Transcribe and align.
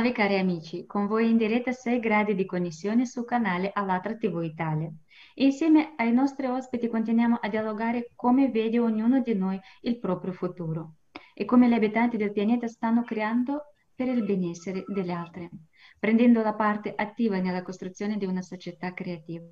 Salve 0.00 0.14
cari 0.14 0.38
amici, 0.38 0.86
con 0.86 1.06
voi 1.06 1.28
in 1.28 1.36
diretta 1.36 1.72
6 1.72 2.00
gradi 2.00 2.34
di 2.34 2.46
connessione 2.46 3.04
sul 3.04 3.26
canale 3.26 3.70
Allatra 3.70 4.16
TV 4.16 4.40
Italia. 4.44 4.90
Insieme 5.34 5.92
ai 5.96 6.10
nostri 6.10 6.46
ospiti 6.46 6.88
continuiamo 6.88 7.36
a 7.38 7.48
dialogare 7.50 8.10
come 8.14 8.48
vede 8.48 8.78
ognuno 8.78 9.20
di 9.20 9.34
noi 9.34 9.60
il 9.82 9.98
proprio 9.98 10.32
futuro 10.32 10.94
e 11.34 11.44
come 11.44 11.68
gli 11.68 11.74
abitanti 11.74 12.16
del 12.16 12.32
pianeta 12.32 12.66
stanno 12.66 13.02
creando 13.02 13.74
per 13.94 14.08
il 14.08 14.24
benessere 14.24 14.84
delle 14.86 15.12
altre, 15.12 15.50
prendendo 15.98 16.40
la 16.40 16.54
parte 16.54 16.94
attiva 16.96 17.38
nella 17.38 17.60
costruzione 17.60 18.16
di 18.16 18.24
una 18.24 18.40
società 18.40 18.94
creativa. 18.94 19.44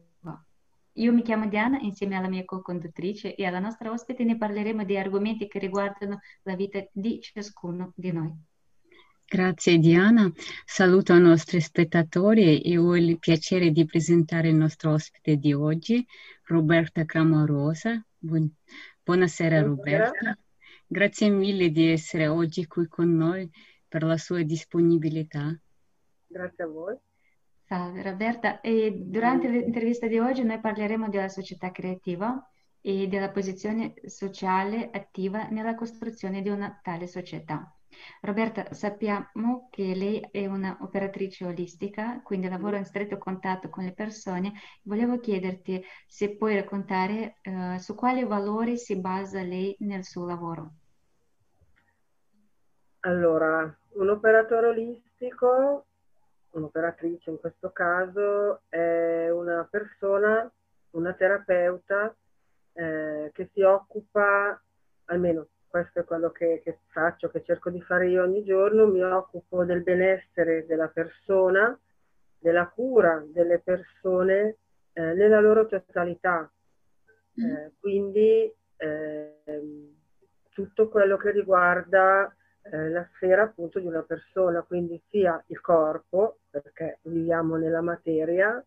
Io 0.92 1.12
mi 1.12 1.20
chiamo 1.20 1.46
Diana, 1.46 1.78
insieme 1.80 2.16
alla 2.16 2.30
mia 2.30 2.46
co-conduttrice 2.46 3.34
e 3.34 3.44
alla 3.44 3.60
nostra 3.60 3.90
ospite 3.90 4.24
ne 4.24 4.38
parleremo 4.38 4.82
di 4.84 4.96
argomenti 4.96 5.46
che 5.46 5.58
riguardano 5.58 6.20
la 6.44 6.56
vita 6.56 6.82
di 6.90 7.20
ciascuno 7.20 7.92
di 7.94 8.12
noi. 8.12 8.47
Grazie 9.30 9.76
Diana, 9.76 10.32
saluto 10.64 11.12
i 11.12 11.20
nostri 11.20 11.60
spettatori 11.60 12.62
e 12.62 12.78
ho 12.78 12.96
il 12.96 13.18
piacere 13.18 13.70
di 13.72 13.84
presentare 13.84 14.48
il 14.48 14.54
nostro 14.54 14.92
ospite 14.92 15.36
di 15.36 15.52
oggi, 15.52 16.02
Roberta 16.44 17.04
Clamorosa. 17.04 18.02
Buon... 18.16 18.50
Buonasera 19.02 19.60
Roberta, 19.60 20.34
grazie 20.86 21.28
mille 21.28 21.68
di 21.68 21.90
essere 21.90 22.26
oggi 22.26 22.66
qui 22.66 22.88
con 22.88 23.14
noi 23.14 23.46
per 23.86 24.02
la 24.02 24.16
sua 24.16 24.42
disponibilità. 24.44 25.54
Grazie 26.26 26.64
a 26.64 26.66
voi. 26.68 26.96
Salve 27.66 28.02
Roberta, 28.02 28.62
e 28.62 28.94
durante 28.96 29.50
l'intervista 29.50 30.06
di 30.06 30.18
oggi 30.18 30.42
noi 30.42 30.58
parleremo 30.58 31.10
della 31.10 31.28
società 31.28 31.70
creativa 31.70 32.50
e 32.80 33.06
della 33.08 33.28
posizione 33.28 33.92
sociale 34.06 34.88
attiva 34.90 35.48
nella 35.48 35.74
costruzione 35.74 36.40
di 36.40 36.48
una 36.48 36.80
tale 36.82 37.06
società. 37.06 37.77
Roberta, 38.20 38.72
sappiamo 38.72 39.68
che 39.70 39.94
lei 39.94 40.26
è 40.30 40.46
un'operatrice 40.46 41.44
olistica, 41.44 42.20
quindi 42.22 42.48
lavora 42.48 42.78
in 42.78 42.84
stretto 42.84 43.18
contatto 43.18 43.68
con 43.68 43.84
le 43.84 43.92
persone. 43.92 44.52
Volevo 44.82 45.18
chiederti 45.18 45.82
se 46.06 46.36
puoi 46.36 46.54
raccontare 46.54 47.38
uh, 47.44 47.78
su 47.78 47.94
quali 47.94 48.24
valori 48.24 48.76
si 48.76 48.98
basa 48.98 49.42
lei 49.42 49.76
nel 49.80 50.04
suo 50.04 50.26
lavoro. 50.26 50.72
Allora, 53.00 53.78
un 53.90 54.08
operatore 54.08 54.66
olistico, 54.66 55.86
un'operatrice 56.50 57.30
in 57.30 57.38
questo 57.38 57.70
caso, 57.70 58.62
è 58.68 59.30
una 59.30 59.66
persona, 59.70 60.50
una 60.90 61.12
terapeuta 61.12 62.14
eh, 62.72 63.30
che 63.32 63.50
si 63.52 63.62
occupa, 63.62 64.60
almeno 65.06 65.46
questo 65.68 66.00
è 66.00 66.04
quello 66.04 66.30
che, 66.30 66.60
che, 66.64 66.78
faccio, 66.88 67.28
che 67.30 67.42
cerco 67.44 67.70
di 67.70 67.80
fare 67.82 68.08
io 68.08 68.22
ogni 68.22 68.42
giorno, 68.44 68.86
mi 68.86 69.02
occupo 69.02 69.64
del 69.64 69.82
benessere 69.82 70.66
della 70.66 70.88
persona, 70.88 71.78
della 72.38 72.68
cura 72.68 73.24
delle 73.26 73.58
persone 73.58 74.56
eh, 74.92 75.14
nella 75.14 75.40
loro 75.40 75.66
totalità. 75.66 76.50
Mm. 77.40 77.44
Eh, 77.44 77.72
quindi 77.78 78.52
eh, 78.76 79.92
tutto 80.50 80.88
quello 80.88 81.16
che 81.16 81.30
riguarda 81.30 82.34
eh, 82.62 82.88
la 82.88 83.08
sfera 83.14 83.42
appunto 83.42 83.78
di 83.78 83.86
una 83.86 84.02
persona, 84.02 84.62
quindi 84.62 85.00
sia 85.08 85.42
il 85.48 85.60
corpo, 85.60 86.38
perché 86.50 86.98
viviamo 87.02 87.56
nella 87.56 87.80
materia, 87.80 88.64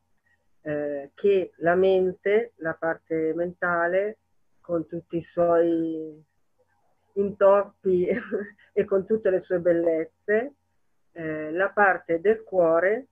eh, 0.61 1.11
che 1.16 1.53
la 1.57 1.75
mente, 1.75 2.53
la 2.57 2.73
parte 2.73 3.33
mentale, 3.33 4.17
con 4.61 4.85
tutti 4.88 5.17
i 5.17 5.27
suoi 5.31 6.23
intoppi 7.13 8.07
e 8.73 8.85
con 8.85 9.05
tutte 9.05 9.29
le 9.29 9.41
sue 9.41 9.59
bellezze, 9.59 10.53
eh, 11.13 11.51
la 11.51 11.69
parte 11.69 12.22
del 12.22 12.44
cuore, 12.44 13.07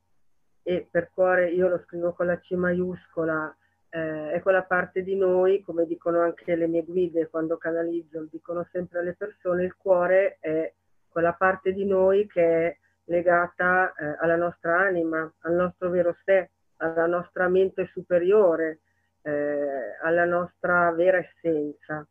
e 0.63 0.87
per 0.89 1.11
cuore 1.13 1.49
io 1.49 1.67
lo 1.67 1.79
scrivo 1.85 2.13
con 2.13 2.27
la 2.27 2.39
C 2.39 2.51
maiuscola, 2.51 3.55
eh, 3.89 4.31
è 4.33 4.41
quella 4.41 4.63
parte 4.63 5.01
di 5.01 5.15
noi, 5.15 5.61
come 5.61 5.85
dicono 5.85 6.21
anche 6.21 6.55
le 6.55 6.67
mie 6.67 6.83
guide 6.83 7.27
quando 7.27 7.57
canalizzo, 7.57 8.27
dicono 8.29 8.67
sempre 8.71 8.99
alle 8.99 9.13
persone, 9.13 9.63
il 9.63 9.75
cuore 9.75 10.38
è 10.39 10.71
quella 11.07 11.33
parte 11.33 11.73
di 11.73 11.85
noi 11.85 12.27
che 12.27 12.67
è 12.67 12.77
legata 13.05 13.93
eh, 13.93 14.15
alla 14.19 14.35
nostra 14.35 14.79
anima, 14.79 15.31
al 15.39 15.53
nostro 15.53 15.89
vero 15.89 16.15
sé, 16.23 16.51
alla 16.77 17.07
nostra 17.07 17.47
mente 17.47 17.89
superiore, 17.91 18.79
eh, 19.23 19.97
alla 20.01 20.25
nostra 20.25 20.91
vera 20.91 21.17
essenza. 21.17 22.05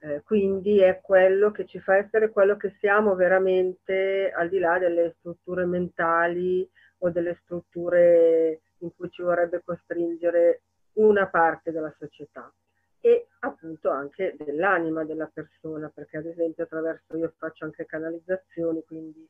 Eh, 0.00 0.22
quindi 0.22 0.80
è 0.80 1.00
quello 1.00 1.50
che 1.50 1.66
ci 1.66 1.80
fa 1.80 1.96
essere 1.96 2.30
quello 2.30 2.56
che 2.56 2.76
siamo 2.78 3.16
veramente 3.16 4.30
al 4.30 4.48
di 4.48 4.60
là 4.60 4.78
delle 4.78 5.16
strutture 5.18 5.64
mentali 5.64 6.68
o 6.98 7.10
delle 7.10 7.38
strutture 7.42 8.60
in 8.78 8.94
cui 8.94 9.10
ci 9.10 9.22
vorrebbe 9.22 9.60
costringere 9.64 10.62
una 10.94 11.26
parte 11.26 11.72
della 11.72 11.92
società 11.98 12.52
e 13.00 13.28
appunto 13.40 13.90
anche 13.90 14.36
dell'anima 14.38 15.04
della 15.04 15.30
persona, 15.32 15.88
perché 15.88 16.18
ad 16.18 16.26
esempio 16.26 16.64
attraverso 16.64 17.16
io 17.16 17.32
faccio 17.36 17.64
anche 17.64 17.86
canalizzazioni, 17.86 18.82
quindi 18.84 19.28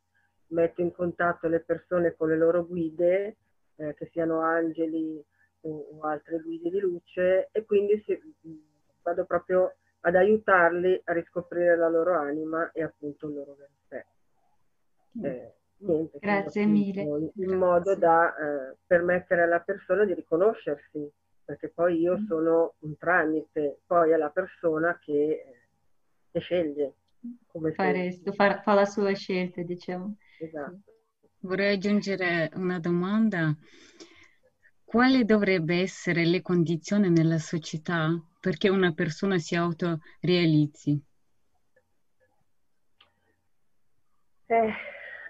metto 0.49 0.81
in 0.81 0.93
contatto 0.93 1.49
le 1.49 1.61
persone 1.61 2.15
con 2.15 2.29
le 2.29 2.37
loro 2.37 2.67
guide, 2.67 3.37
eh, 3.77 3.95
che 3.95 4.09
siano 4.13 4.41
angeli 4.41 5.23
o, 5.63 5.87
o, 5.93 6.01
altre 6.03 6.41
guide 6.41 6.71
di 6.71 6.81
luce, 6.81 7.49
e 7.53 7.65
quindi 7.65 8.03
si, 8.07 8.19
vado 9.03 9.25
proprio 9.27 9.75
ad 10.01 10.15
aiutarli 10.15 11.01
a 11.05 11.13
riscoprire 11.13 11.77
la 11.77 11.89
loro 11.89 12.17
anima 12.19 12.71
e 12.73 12.83
appunto 12.83 13.27
il 13.27 13.35
loro 13.35 13.55
vero 13.55 13.73
sé. 13.89 14.07
Mm. 15.19 15.25
Eh, 15.25 15.55
niente, 15.79 16.19
Grazie 16.19 16.67
mille. 16.67 17.03
In 17.03 17.31
Grazie. 17.35 17.57
modo 17.57 17.95
da 17.97 18.35
eh, 18.35 18.77
permettere 18.87 19.43
alla 19.43 19.61
persona 19.61 20.05
di 20.05 20.15
riconoscersi, 20.15 21.11
perché 21.45 21.69
poi 21.69 21.99
io 21.99 22.19
mm. 22.19 22.27
sono 22.27 22.75
un 22.81 22.97
tramite, 22.97 23.81
poi 23.87 24.11
è 24.13 24.17
la 24.17 24.31
persona 24.31 24.99
che, 24.99 25.63
che 26.31 26.41
sceglie. 26.41 26.95
Come 27.47 27.73
Fare, 27.73 28.13
fa, 28.33 28.61
fa 28.63 28.75
la 28.75 28.85
sua 28.85 29.13
scelta, 29.13 29.63
diciamo. 29.63 30.17
Esatto. 30.39 30.93
Vorrei 31.41 31.75
aggiungere 31.75 32.51
una 32.55 32.79
domanda. 32.79 33.55
Quali 34.85 35.25
dovrebbero 35.25 35.83
essere 35.83 36.25
le 36.25 36.41
condizioni 36.41 37.11
nella 37.11 37.39
società 37.39 38.09
perché 38.41 38.69
una 38.69 38.93
persona 38.93 39.39
si 39.39 39.55
autorealizzi? 39.57 41.01
Eh, 44.47 44.73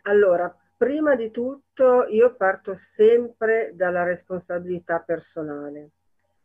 allora, 0.02 0.54
prima 0.76 1.16
di 1.16 1.30
tutto 1.30 2.06
io 2.08 2.34
parto 2.36 2.78
sempre 2.94 3.72
dalla 3.74 4.04
responsabilità 4.04 5.00
personale, 5.00 5.90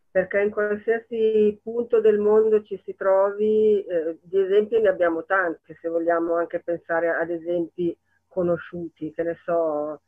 perché 0.10 0.42
in 0.42 0.50
qualsiasi 0.50 1.60
punto 1.62 2.02
del 2.02 2.18
mondo 2.18 2.64
ci 2.64 2.82
si 2.84 2.96
trovi, 2.96 3.84
eh, 3.84 4.18
di 4.22 4.40
esempi 4.40 4.80
ne 4.80 4.90
abbiamo 4.90 5.24
tanti, 5.26 5.78
se 5.80 5.88
vogliamo 5.88 6.36
anche 6.36 6.62
pensare 6.62 7.10
ad 7.10 7.30
esempi 7.30 7.96
conosciuti, 8.28 9.12
che 9.14 9.24
ne 9.24 9.38
so, 9.44 10.02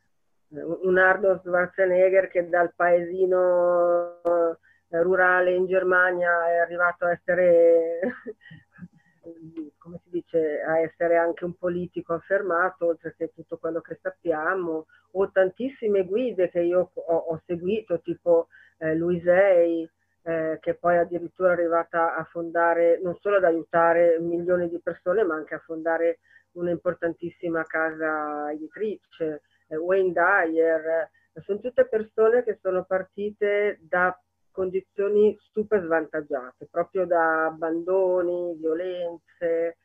un 0.48 0.98
Arnold 0.98 1.40
Schwarzenegger 1.40 2.28
che 2.28 2.48
dal 2.48 2.72
paesino 2.74 4.20
eh, 4.22 4.56
rurale 5.02 5.54
in 5.54 5.66
Germania 5.66 6.48
è 6.48 6.56
arrivato 6.56 7.04
a 7.04 7.12
essere, 7.12 8.00
come 9.78 10.00
si 10.02 10.10
dice, 10.10 10.62
a 10.62 10.80
essere 10.80 11.16
anche 11.16 11.44
un 11.44 11.54
politico 11.54 12.14
affermato, 12.14 12.86
oltre 12.86 13.14
che 13.16 13.32
tutto 13.34 13.58
quello 13.58 13.80
che 13.80 13.98
sappiamo, 14.00 14.86
o 15.12 15.30
tantissime 15.30 16.04
guide 16.04 16.50
che 16.50 16.60
io 16.60 16.90
ho, 16.92 17.16
ho 17.16 17.42
seguito, 17.46 18.00
tipo 18.00 18.48
eh, 18.78 18.94
Luisei, 18.94 19.88
eh, 20.22 20.58
che 20.60 20.74
poi 20.74 20.98
addirittura 20.98 21.50
è 21.50 21.52
arrivata 21.52 22.16
a 22.16 22.24
fondare, 22.24 23.00
non 23.02 23.16
solo 23.20 23.36
ad 23.36 23.44
aiutare 23.44 24.18
milioni 24.18 24.68
di 24.68 24.80
persone, 24.80 25.22
ma 25.22 25.34
anche 25.34 25.54
a 25.54 25.62
fondare 25.64 26.18
un'importantissima 26.52 27.62
casa 27.64 28.50
editrice, 28.50 29.42
eh, 29.68 29.76
Wayne 29.76 30.12
Dyer, 30.12 31.10
sono 31.44 31.60
tutte 31.60 31.86
persone 31.86 32.42
che 32.44 32.58
sono 32.62 32.84
partite 32.84 33.78
da 33.82 34.18
condizioni 34.56 35.36
super 35.52 35.82
svantaggiate, 35.82 36.66
proprio 36.70 37.04
da 37.04 37.44
abbandoni, 37.44 38.56
violenze, 38.56 39.76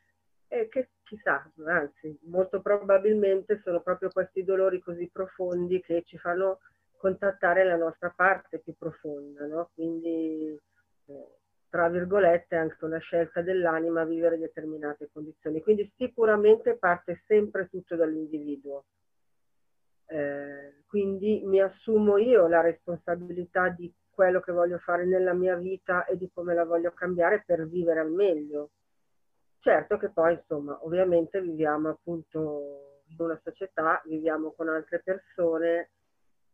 e 0.48 0.68
che 0.68 0.88
chissà, 1.02 1.46
anzi, 1.66 2.18
molto 2.22 2.62
probabilmente 2.62 3.60
sono 3.62 3.82
proprio 3.82 4.08
questi 4.08 4.42
dolori 4.44 4.80
così 4.80 5.10
profondi 5.12 5.80
che 5.82 6.02
ci 6.04 6.16
fanno 6.16 6.60
contattare 6.96 7.64
la 7.64 7.76
nostra 7.76 8.10
parte 8.16 8.60
più 8.60 8.74
profonda, 8.78 9.46
no? 9.46 9.70
Quindi, 9.74 10.58
eh, 11.06 11.26
tra 11.68 11.88
virgolette, 11.90 12.56
anche 12.56 12.84
una 12.84 12.98
scelta 12.98 13.42
dell'anima 13.42 14.04
vivere 14.04 14.38
determinate 14.38 15.10
condizioni. 15.12 15.60
Quindi 15.60 15.90
sicuramente 15.96 16.76
parte 16.76 17.22
sempre 17.26 17.68
tutto 17.68 17.96
dall'individuo. 17.96 18.84
Eh, 20.06 20.82
quindi 20.86 21.42
mi 21.44 21.60
assumo 21.60 22.18
io 22.18 22.46
la 22.46 22.60
responsabilità 22.60 23.70
di 23.70 23.90
quello 24.14 24.40
che 24.40 24.52
voglio 24.52 24.78
fare 24.78 25.04
nella 25.04 25.32
mia 25.32 25.56
vita 25.56 26.04
e 26.04 26.16
di 26.16 26.30
come 26.32 26.54
la 26.54 26.64
voglio 26.64 26.92
cambiare 26.92 27.42
per 27.44 27.66
vivere 27.66 28.00
al 28.00 28.10
meglio. 28.10 28.70
Certo 29.60 29.96
che 29.96 30.10
poi, 30.10 30.34
insomma, 30.34 30.78
ovviamente 30.84 31.40
viviamo 31.40 31.88
appunto 31.88 33.02
in 33.08 33.16
una 33.18 33.40
società, 33.42 34.02
viviamo 34.04 34.52
con 34.52 34.68
altre 34.68 35.00
persone 35.04 35.90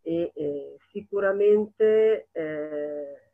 e 0.02 0.30
eh, 0.34 0.76
sicuramente 0.90 2.28
eh, 2.32 3.30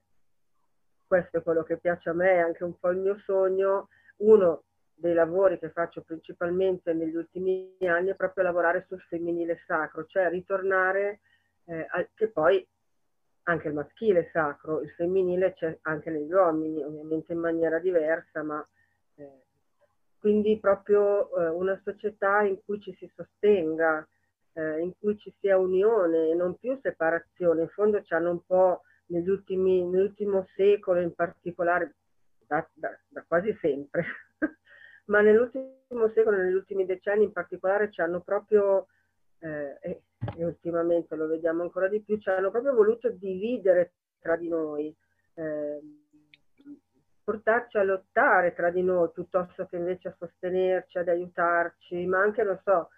questo 1.06 1.38
è 1.38 1.42
quello 1.42 1.62
che 1.62 1.76
piace 1.78 2.10
a 2.10 2.12
me, 2.12 2.32
è 2.32 2.38
anche 2.38 2.64
un 2.64 2.78
po' 2.78 2.90
il 2.90 2.98
mio 2.98 3.18
sogno. 3.24 3.88
Uno 4.18 4.64
dei 4.94 5.14
lavori 5.14 5.58
che 5.58 5.70
faccio 5.70 6.02
principalmente 6.02 6.92
negli 6.92 7.16
ultimi 7.16 7.76
anni 7.80 8.10
è 8.10 8.14
proprio 8.14 8.44
lavorare 8.44 8.84
sul 8.88 9.00
femminile 9.02 9.62
sacro, 9.66 10.06
cioè 10.06 10.28
ritornare, 10.28 11.20
eh, 11.66 11.86
al, 11.90 12.08
che 12.14 12.28
poi 12.30 12.66
anche 13.44 13.68
il 13.68 13.74
maschile 13.74 14.30
sacro, 14.32 14.80
il 14.80 14.90
femminile 14.90 15.54
c'è 15.54 15.78
anche 15.82 16.10
negli 16.10 16.32
uomini, 16.32 16.82
ovviamente 16.82 17.32
in 17.32 17.38
maniera 17.38 17.78
diversa, 17.78 18.42
ma 18.42 18.66
eh, 19.16 19.42
quindi 20.18 20.58
proprio 20.58 21.34
eh, 21.36 21.48
una 21.48 21.78
società 21.84 22.42
in 22.42 22.58
cui 22.64 22.80
ci 22.80 22.94
si 22.94 23.10
sostenga, 23.14 24.06
eh, 24.54 24.80
in 24.80 24.92
cui 24.98 25.18
ci 25.18 25.34
sia 25.38 25.58
unione 25.58 26.30
e 26.30 26.34
non 26.34 26.56
più 26.56 26.78
separazione. 26.80 27.62
In 27.62 27.68
fondo 27.68 28.02
ci 28.02 28.14
hanno 28.14 28.30
un 28.30 28.44
po' 28.44 28.82
negli 29.06 29.28
ultimi, 29.28 29.84
nell'ultimo 29.84 30.46
secolo 30.54 31.00
in 31.00 31.14
particolare, 31.14 31.96
da, 32.46 32.66
da, 32.72 32.98
da 33.08 33.24
quasi 33.26 33.56
sempre, 33.60 34.04
ma 35.06 35.20
nell'ultimo 35.20 36.10
secolo, 36.14 36.38
negli 36.38 36.54
ultimi 36.54 36.86
decenni 36.86 37.24
in 37.24 37.32
particolare 37.32 37.90
ci 37.90 38.00
hanno 38.00 38.20
proprio, 38.20 38.86
eh, 39.44 39.76
e, 39.80 40.02
e, 40.36 40.44
ultimamente 40.44 41.14
lo 41.14 41.26
vediamo 41.26 41.62
ancora 41.62 41.86
di 41.88 42.00
più, 42.00 42.18
ci 42.18 42.30
hanno 42.30 42.50
proprio 42.50 42.72
voluto 42.72 43.10
dividere 43.10 43.92
tra 44.18 44.36
di 44.36 44.48
noi, 44.48 44.94
eh, 45.34 45.80
portarci 47.22 47.76
a 47.76 47.82
lottare 47.82 48.54
tra 48.54 48.70
di 48.70 48.82
noi 48.82 49.10
piuttosto 49.12 49.66
che 49.66 49.76
invece 49.76 50.08
a 50.08 50.16
sostenerci, 50.18 50.98
ad 50.98 51.08
aiutarci, 51.08 52.06
ma 52.06 52.20
anche, 52.20 52.42
non 52.42 52.58
so, 52.64 52.88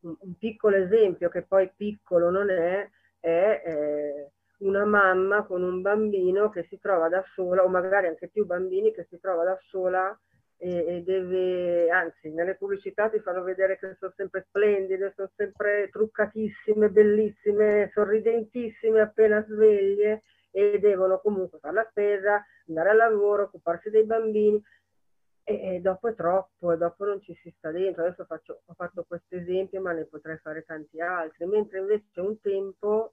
un, 0.00 0.16
un 0.20 0.34
piccolo 0.38 0.76
esempio 0.76 1.28
che 1.28 1.42
poi 1.42 1.72
piccolo 1.74 2.30
non 2.30 2.50
è, 2.50 2.88
è 3.18 3.62
eh, 3.64 4.30
una 4.58 4.84
mamma 4.84 5.42
con 5.42 5.62
un 5.62 5.82
bambino 5.82 6.50
che 6.50 6.66
si 6.68 6.78
trova 6.78 7.08
da 7.08 7.24
sola, 7.34 7.64
o 7.64 7.68
magari 7.68 8.06
anche 8.06 8.28
più 8.28 8.46
bambini 8.46 8.92
che 8.92 9.06
si 9.10 9.18
trova 9.18 9.42
da 9.42 9.58
sola 9.68 10.16
e, 10.58 11.02
deve, 11.04 11.90
anzi, 11.90 12.30
nelle 12.30 12.56
pubblicità 12.56 13.08
ti 13.08 13.20
fanno 13.20 13.42
vedere 13.42 13.78
che 13.78 13.96
sono 13.98 14.12
sempre 14.16 14.46
splendide, 14.48 15.12
sono 15.14 15.30
sempre 15.36 15.88
truccatissime, 15.90 16.88
bellissime, 16.88 17.90
sorridentissime 17.92 19.00
appena 19.00 19.44
sveglie 19.44 20.22
e 20.50 20.78
devono 20.78 21.20
comunque 21.20 21.58
fare 21.58 21.74
la 21.74 21.86
spesa, 21.90 22.42
andare 22.68 22.90
al 22.90 22.96
lavoro, 22.96 23.44
occuparsi 23.44 23.90
dei 23.90 24.04
bambini 24.04 24.62
e, 25.44 25.76
e 25.76 25.80
dopo 25.80 26.08
è 26.08 26.14
troppo 26.14 26.72
e 26.72 26.78
dopo 26.78 27.04
non 27.04 27.20
ci 27.20 27.34
si 27.42 27.52
sta 27.58 27.70
dentro. 27.70 28.04
Adesso 28.04 28.24
faccio, 28.24 28.62
ho 28.64 28.74
fatto 28.74 29.04
questo 29.06 29.36
esempio 29.36 29.80
ma 29.82 29.92
ne 29.92 30.06
potrei 30.06 30.38
fare 30.38 30.62
tanti 30.62 31.00
altri, 31.00 31.44
mentre 31.44 31.80
invece 31.80 32.20
un 32.20 32.40
tempo 32.40 33.12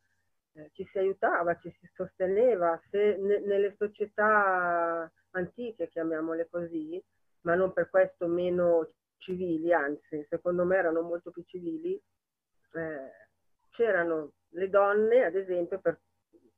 eh, 0.53 0.69
ci 0.71 0.87
si 0.89 0.97
aiutava, 0.97 1.57
ci 1.57 1.69
si 1.79 1.89
sosteneva, 1.93 2.81
se 2.89 3.17
ne, 3.17 3.39
nelle 3.39 3.75
società 3.77 5.11
antiche, 5.31 5.89
chiamiamole 5.89 6.47
così, 6.49 7.03
ma 7.43 7.55
non 7.55 7.73
per 7.73 7.89
questo 7.89 8.27
meno 8.27 8.89
civili, 9.17 9.71
anzi, 9.71 10.25
secondo 10.29 10.65
me 10.65 10.77
erano 10.77 11.01
molto 11.01 11.31
più 11.31 11.43
civili, 11.45 11.93
eh, 12.73 13.11
c'erano 13.71 14.33
le 14.49 14.69
donne, 14.69 15.23
ad 15.23 15.35
esempio, 15.35 15.79
per 15.79 15.99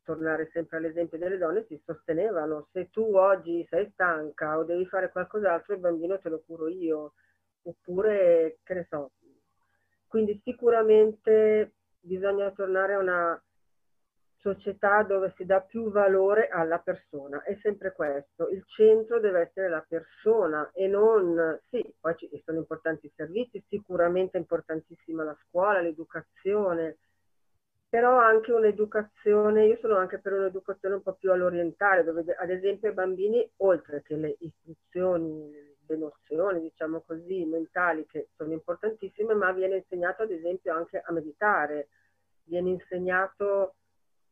tornare 0.03 0.49
sempre 0.51 0.77
all'esempio 0.77 1.17
delle 1.17 1.37
donne, 1.37 1.65
si 1.67 1.81
sostenevano. 1.83 2.67
Se 2.71 2.89
tu 2.89 3.15
oggi 3.15 3.65
sei 3.69 3.89
stanca 3.93 4.57
o 4.57 4.63
devi 4.63 4.85
fare 4.85 5.11
qualcos'altro, 5.11 5.73
il 5.73 5.79
bambino 5.79 6.19
te 6.19 6.29
lo 6.29 6.43
curo 6.45 6.67
io, 6.67 7.13
oppure, 7.63 8.59
che 8.63 8.73
ne 8.73 8.87
so. 8.89 9.11
Quindi 10.07 10.39
sicuramente 10.43 11.73
bisogna 11.99 12.51
tornare 12.51 12.93
a 12.93 12.99
una 12.99 13.44
società 14.45 15.01
dove 15.01 15.33
si 15.35 15.43
dà 15.43 15.59
più 15.61 15.89
valore 15.89 16.49
alla 16.49 16.77
persona. 16.77 17.41
È 17.41 17.57
sempre 17.63 17.93
questo. 17.93 18.47
Il 18.49 18.63
centro 18.67 19.19
deve 19.19 19.41
essere 19.41 19.69
la 19.69 19.83
persona 19.87 20.69
e 20.71 20.85
non... 20.85 21.59
Sì, 21.69 21.83
poi 21.99 22.15
ci 22.15 22.29
sono 22.45 22.59
importanti 22.59 23.11
servizi, 23.15 23.63
sicuramente 23.67 24.37
è 24.37 24.41
importantissima 24.41 25.23
la 25.23 25.35
scuola, 25.47 25.81
l'educazione, 25.81 26.97
però 27.89 28.19
anche 28.19 28.51
un'educazione, 28.51 29.65
io 29.65 29.77
sono 29.81 29.95
anche 29.95 30.19
per 30.19 30.33
un'educazione 30.33 30.95
un 30.95 31.01
po' 31.01 31.13
più 31.13 31.31
all'orientale, 31.31 32.03
dove 32.03 32.23
ad 32.37 32.49
esempio 32.51 32.91
i 32.91 32.93
bambini, 32.93 33.49
oltre 33.57 34.03
che 34.03 34.15
le 34.15 34.35
istruzioni, 34.37 35.51
le 35.87 35.97
nozioni, 35.97 36.61
diciamo 36.61 37.01
così, 37.01 37.45
mentali, 37.45 38.05
che 38.05 38.29
sono 38.35 38.53
importantissime, 38.53 39.33
ma 39.33 39.51
viene 39.53 39.77
insegnato 39.77 40.21
ad 40.21 40.31
esempio 40.31 40.71
anche 40.71 41.01
a 41.03 41.11
meditare, 41.11 41.87
viene 42.43 42.69
insegnato 42.69 43.73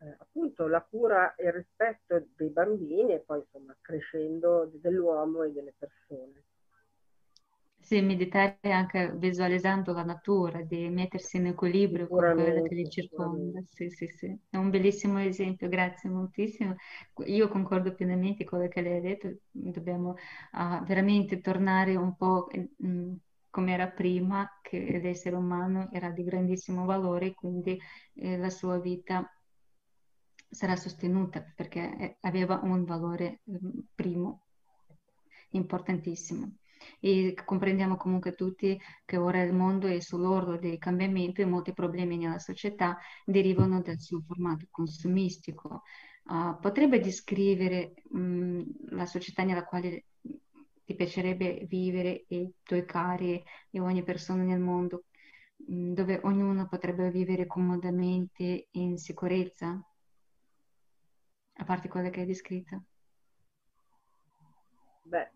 eh, 0.03 0.15
appunto 0.19 0.67
la 0.67 0.81
cura 0.81 1.33
e 1.35 1.45
il 1.45 1.53
rispetto 1.53 2.27
dei 2.35 2.49
bambini 2.49 3.13
e 3.13 3.19
poi 3.19 3.39
insomma 3.39 3.75
crescendo 3.79 4.69
dell'uomo 4.73 5.43
e 5.43 5.51
delle 5.51 5.73
persone. 5.77 6.43
Sì, 7.79 7.99
meditare 7.99 8.59
anche 8.63 9.11
visualizzando 9.15 9.91
la 9.91 10.03
natura, 10.03 10.61
di 10.61 10.87
mettersi 10.87 11.35
in 11.35 11.47
equilibrio 11.47 12.07
con 12.07 12.31
quello 12.33 12.61
che 12.63 12.75
li 12.75 12.89
circonda. 12.89 13.61
Sì, 13.65 13.89
sì, 13.89 14.07
sì. 14.07 14.39
È 14.49 14.55
un 14.55 14.69
bellissimo 14.69 15.19
esempio, 15.19 15.67
grazie 15.67 16.09
moltissimo. 16.09 16.75
Io 17.25 17.49
concordo 17.49 17.93
pienamente 17.93 18.45
con 18.45 18.59
quello 18.59 18.73
che 18.73 18.81
lei 18.81 18.97
ha 18.97 19.01
detto, 19.01 19.35
dobbiamo 19.51 20.11
uh, 20.11 20.81
veramente 20.85 21.41
tornare 21.41 21.97
un 21.97 22.15
po' 22.15 22.47
mm, 22.85 23.15
come 23.49 23.73
era 23.73 23.89
prima, 23.89 24.49
che 24.61 24.99
l'essere 25.03 25.35
umano 25.35 25.89
era 25.91 26.09
di 26.09 26.23
grandissimo 26.23 26.85
valore, 26.85 27.33
quindi 27.33 27.77
eh, 28.15 28.37
la 28.37 28.49
sua 28.49 28.79
vita 28.79 29.29
sarà 30.53 30.75
sostenuta 30.75 31.43
perché 31.55 32.17
aveva 32.21 32.59
un 32.63 32.85
valore 32.85 33.41
mm, 33.49 33.79
primo, 33.95 34.43
importantissimo. 35.51 36.57
E 36.99 37.33
comprendiamo 37.45 37.95
comunque 37.95 38.33
tutti 38.35 38.79
che 39.05 39.17
ora 39.17 39.41
il 39.41 39.53
mondo 39.53 39.87
è 39.87 39.99
sull'orlo 39.99 40.57
dei 40.57 40.77
cambiamenti 40.77 41.41
e 41.41 41.45
molti 41.45 41.73
problemi 41.73 42.17
nella 42.17 42.39
società 42.39 42.97
derivano 43.25 43.81
dal 43.81 43.99
suo 43.99 44.21
formato 44.25 44.67
consumistico. 44.69 45.83
Uh, 46.25 46.57
potrebbe 46.59 46.99
descrivere 46.99 47.93
um, 48.11 48.63
la 48.89 49.05
società 49.05 49.43
nella 49.43 49.65
quale 49.65 50.05
ti 50.85 50.95
piacerebbe 50.95 51.65
vivere 51.67 52.25
e 52.27 52.35
i 52.35 52.53
tuoi 52.63 52.85
cari 52.85 53.41
e 53.69 53.79
ogni 53.79 54.03
persona 54.03 54.43
nel 54.43 54.59
mondo, 54.59 55.05
um, 55.67 55.93
dove 55.93 56.19
ognuno 56.23 56.67
potrebbe 56.67 57.09
vivere 57.11 57.45
comodamente 57.45 58.67
in 58.71 58.97
sicurezza? 58.97 59.81
A 61.55 61.63
parte 61.65 61.87
quelle 61.87 62.09
che 62.09 62.21
hai 62.21 62.25
descritto? 62.25 62.83
Beh, 65.03 65.29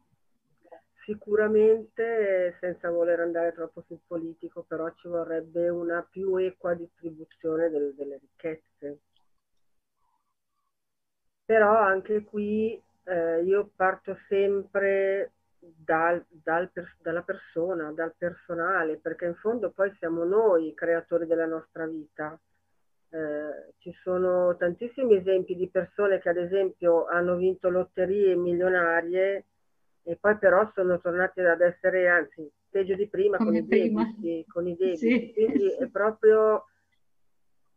sicuramente 1.03 2.57
senza 2.59 2.89
voler 2.89 3.19
andare 3.19 3.53
troppo 3.53 3.83
sul 3.87 3.99
politico, 4.05 4.63
però 4.63 4.89
ci 4.95 5.07
vorrebbe 5.07 5.69
una 5.69 6.05
più 6.09 6.35
equa 6.37 6.73
distribuzione 6.73 7.69
del, 7.69 7.93
delle 7.95 8.17
ricchezze. 8.17 8.99
Però 11.45 11.77
anche 11.77 12.23
qui 12.23 12.81
eh, 13.03 13.41
io 13.43 13.71
parto 13.73 14.17
sempre 14.27 15.31
dal, 15.59 16.25
dal, 16.27 16.69
dalla 16.99 17.21
persona, 17.21 17.91
dal 17.91 18.13
personale, 18.17 18.97
perché 18.97 19.25
in 19.25 19.35
fondo 19.35 19.71
poi 19.71 19.93
siamo 19.97 20.25
noi 20.25 20.67
i 20.67 20.73
creatori 20.73 21.25
della 21.25 21.45
nostra 21.45 21.85
vita 21.85 22.37
eh, 23.09 23.73
ci 23.77 23.91
sono 24.01 24.55
tantissimi 24.57 25.15
esempi 25.15 25.55
di 25.55 25.69
persone 25.69 26.19
che 26.19 26.29
ad 26.29 26.37
esempio 26.37 27.07
hanno 27.07 27.35
vinto 27.35 27.69
lotterie 27.69 28.35
milionarie 28.35 29.45
e 30.03 30.15
poi 30.15 30.37
però 30.37 30.69
sono 30.73 30.99
tornate 30.99 31.45
ad 31.45 31.61
essere, 31.61 32.07
anzi, 32.07 32.49
peggio 32.69 32.95
di 32.95 33.07
prima 33.07 33.37
con 33.37 33.53
i 33.53 33.65
debiti. 33.65 34.45
Con 34.47 34.67
i 34.67 34.75
debiti. 34.75 34.97
Sì. 34.97 35.33
Quindi 35.33 35.69
è 35.71 35.87
proprio, 35.87 36.65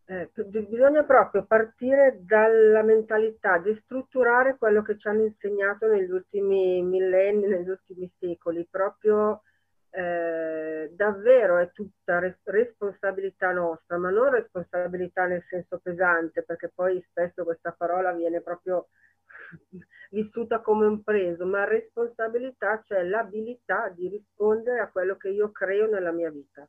eh, 0.06 0.30
bisogna 0.46 1.02
proprio 1.02 1.44
partire 1.44 2.20
dalla 2.22 2.82
mentalità 2.82 3.58
di 3.58 3.76
strutturare 3.82 4.56
quello 4.58 4.82
che 4.82 4.96
ci 4.96 5.08
hanno 5.08 5.24
insegnato 5.24 5.88
negli 5.88 6.10
ultimi 6.10 6.82
millenni, 6.82 7.48
negli 7.48 7.68
ultimi 7.68 8.08
secoli, 8.18 8.64
proprio 8.70 9.42
eh, 9.90 10.90
davvero 10.94 11.58
è 11.58 11.70
tutta 11.72 12.18
res- 12.18 12.38
responsabilità 12.44 13.52
nostra, 13.52 13.98
ma 13.98 14.10
non 14.10 14.30
responsabilità 14.30 15.26
nel 15.26 15.44
senso 15.48 15.78
pesante, 15.82 16.42
perché 16.42 16.70
poi 16.74 17.04
spesso 17.10 17.44
questa 17.44 17.72
parola 17.72 18.12
viene 18.12 18.40
proprio 18.40 18.88
vissuta 20.10 20.60
come 20.60 20.86
un 20.86 21.02
preso, 21.02 21.44
ma 21.44 21.64
responsabilità, 21.64 22.82
cioè 22.84 23.02
l'abilità 23.02 23.88
di 23.88 24.08
rispondere 24.08 24.80
a 24.80 24.88
quello 24.88 25.16
che 25.16 25.30
io 25.30 25.50
creo 25.50 25.88
nella 25.88 26.12
mia 26.12 26.30
vita. 26.30 26.68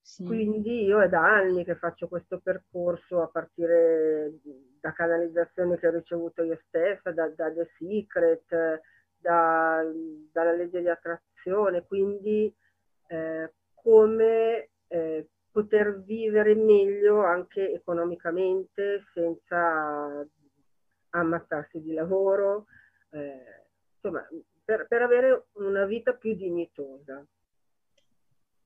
Sì. 0.00 0.24
Quindi 0.24 0.84
io 0.84 1.00
è 1.02 1.08
da 1.08 1.20
anni 1.20 1.64
che 1.64 1.74
faccio 1.74 2.06
questo 2.06 2.38
percorso 2.38 3.22
a 3.22 3.28
partire 3.28 4.34
da 4.80 4.92
canalizzazioni 4.92 5.76
che 5.78 5.88
ho 5.88 5.90
ricevuto 5.90 6.44
io 6.44 6.60
stessa, 6.68 7.10
da, 7.10 7.28
da 7.28 7.50
The 7.50 7.68
Secret, 7.76 8.80
da, 9.16 9.82
dalla 10.30 10.52
legge 10.52 10.80
di 10.80 10.88
attrazione, 10.88 11.35
quindi 11.86 12.54
eh, 13.08 13.52
come 13.74 14.70
eh, 14.88 15.28
poter 15.50 16.02
vivere 16.02 16.54
meglio 16.54 17.24
anche 17.24 17.72
economicamente 17.72 19.04
senza 19.14 20.26
ammazzarsi 21.10 21.80
di 21.80 21.94
lavoro, 21.94 22.66
eh, 23.10 23.64
insomma, 23.94 24.26
per, 24.64 24.86
per 24.86 25.02
avere 25.02 25.46
una 25.52 25.86
vita 25.86 26.12
più 26.12 26.34
dignitosa. 26.34 27.24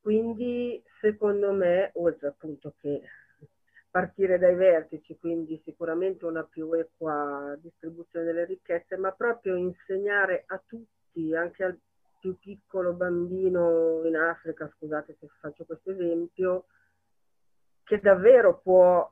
Quindi, 0.01 0.83
secondo 1.01 1.53
me, 1.53 1.91
oltre 1.95 2.29
appunto 2.29 2.75
che 2.81 3.03
partire 3.91 4.39
dai 4.39 4.55
vertici, 4.55 5.17
quindi 5.19 5.61
sicuramente 5.65 6.25
una 6.25 6.45
più 6.45 6.73
equa 6.73 7.57
distribuzione 7.61 8.25
delle 8.25 8.47
ricchezze, 8.47 8.97
ma 8.97 9.13
proprio 9.13 9.57
insegnare 9.57 10.45
a 10.47 10.63
tutti, 10.65 11.35
anche 11.35 11.65
al 11.65 11.79
più 12.21 12.39
piccolo 12.39 12.93
bambino 12.93 14.03
in 14.05 14.17
Africa, 14.17 14.71
scusate 14.77 15.17
se 15.19 15.29
faccio 15.41 15.65
questo 15.65 15.91
esempio, 15.91 16.67
che 17.83 17.99
davvero 17.99 18.61
può 18.61 19.11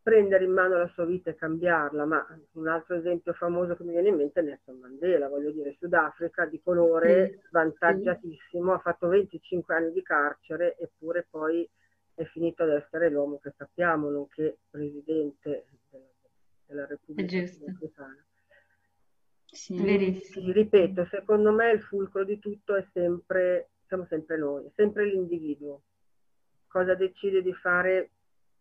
prendere 0.00 0.44
in 0.44 0.52
mano 0.52 0.76
la 0.76 0.88
sua 0.88 1.04
vita 1.04 1.30
e 1.30 1.34
cambiarla, 1.34 2.04
ma 2.04 2.26
un 2.52 2.68
altro 2.68 2.94
esempio 2.94 3.32
famoso 3.32 3.74
che 3.74 3.84
mi 3.84 3.92
viene 3.92 4.10
in 4.10 4.16
mente 4.16 4.40
è 4.40 4.42
Nelson 4.42 4.78
Mandela, 4.78 5.28
voglio 5.28 5.50
dire, 5.50 5.74
Sudafrica 5.78 6.44
di 6.46 6.60
colore, 6.62 7.40
svantaggiatissimo, 7.48 8.72
ha 8.74 8.78
fatto 8.78 9.08
25 9.08 9.74
anni 9.74 9.92
di 9.92 10.02
carcere, 10.02 10.76
eppure 10.78 11.26
poi 11.28 11.68
è 12.14 12.24
finito 12.24 12.62
ad 12.62 12.70
essere 12.70 13.08
l'uomo 13.08 13.38
che 13.38 13.52
sappiamo, 13.56 14.10
nonché 14.10 14.58
presidente 14.70 15.66
della 16.66 16.86
Repubblica 16.86 17.36
Africana. 17.38 18.24
Sì. 19.54 20.20
sì, 20.22 20.52
ripeto, 20.52 21.06
secondo 21.06 21.52
me 21.52 21.70
il 21.70 21.80
fulcro 21.80 22.24
di 22.24 22.38
tutto 22.38 22.74
è 22.74 22.84
sempre, 22.92 23.70
siamo 23.86 24.04
sempre 24.08 24.36
noi, 24.36 24.66
è 24.66 24.70
sempre 24.74 25.06
l'individuo. 25.06 25.82
Cosa 26.66 26.94
decide 26.94 27.40
di 27.40 27.54
fare 27.54 28.10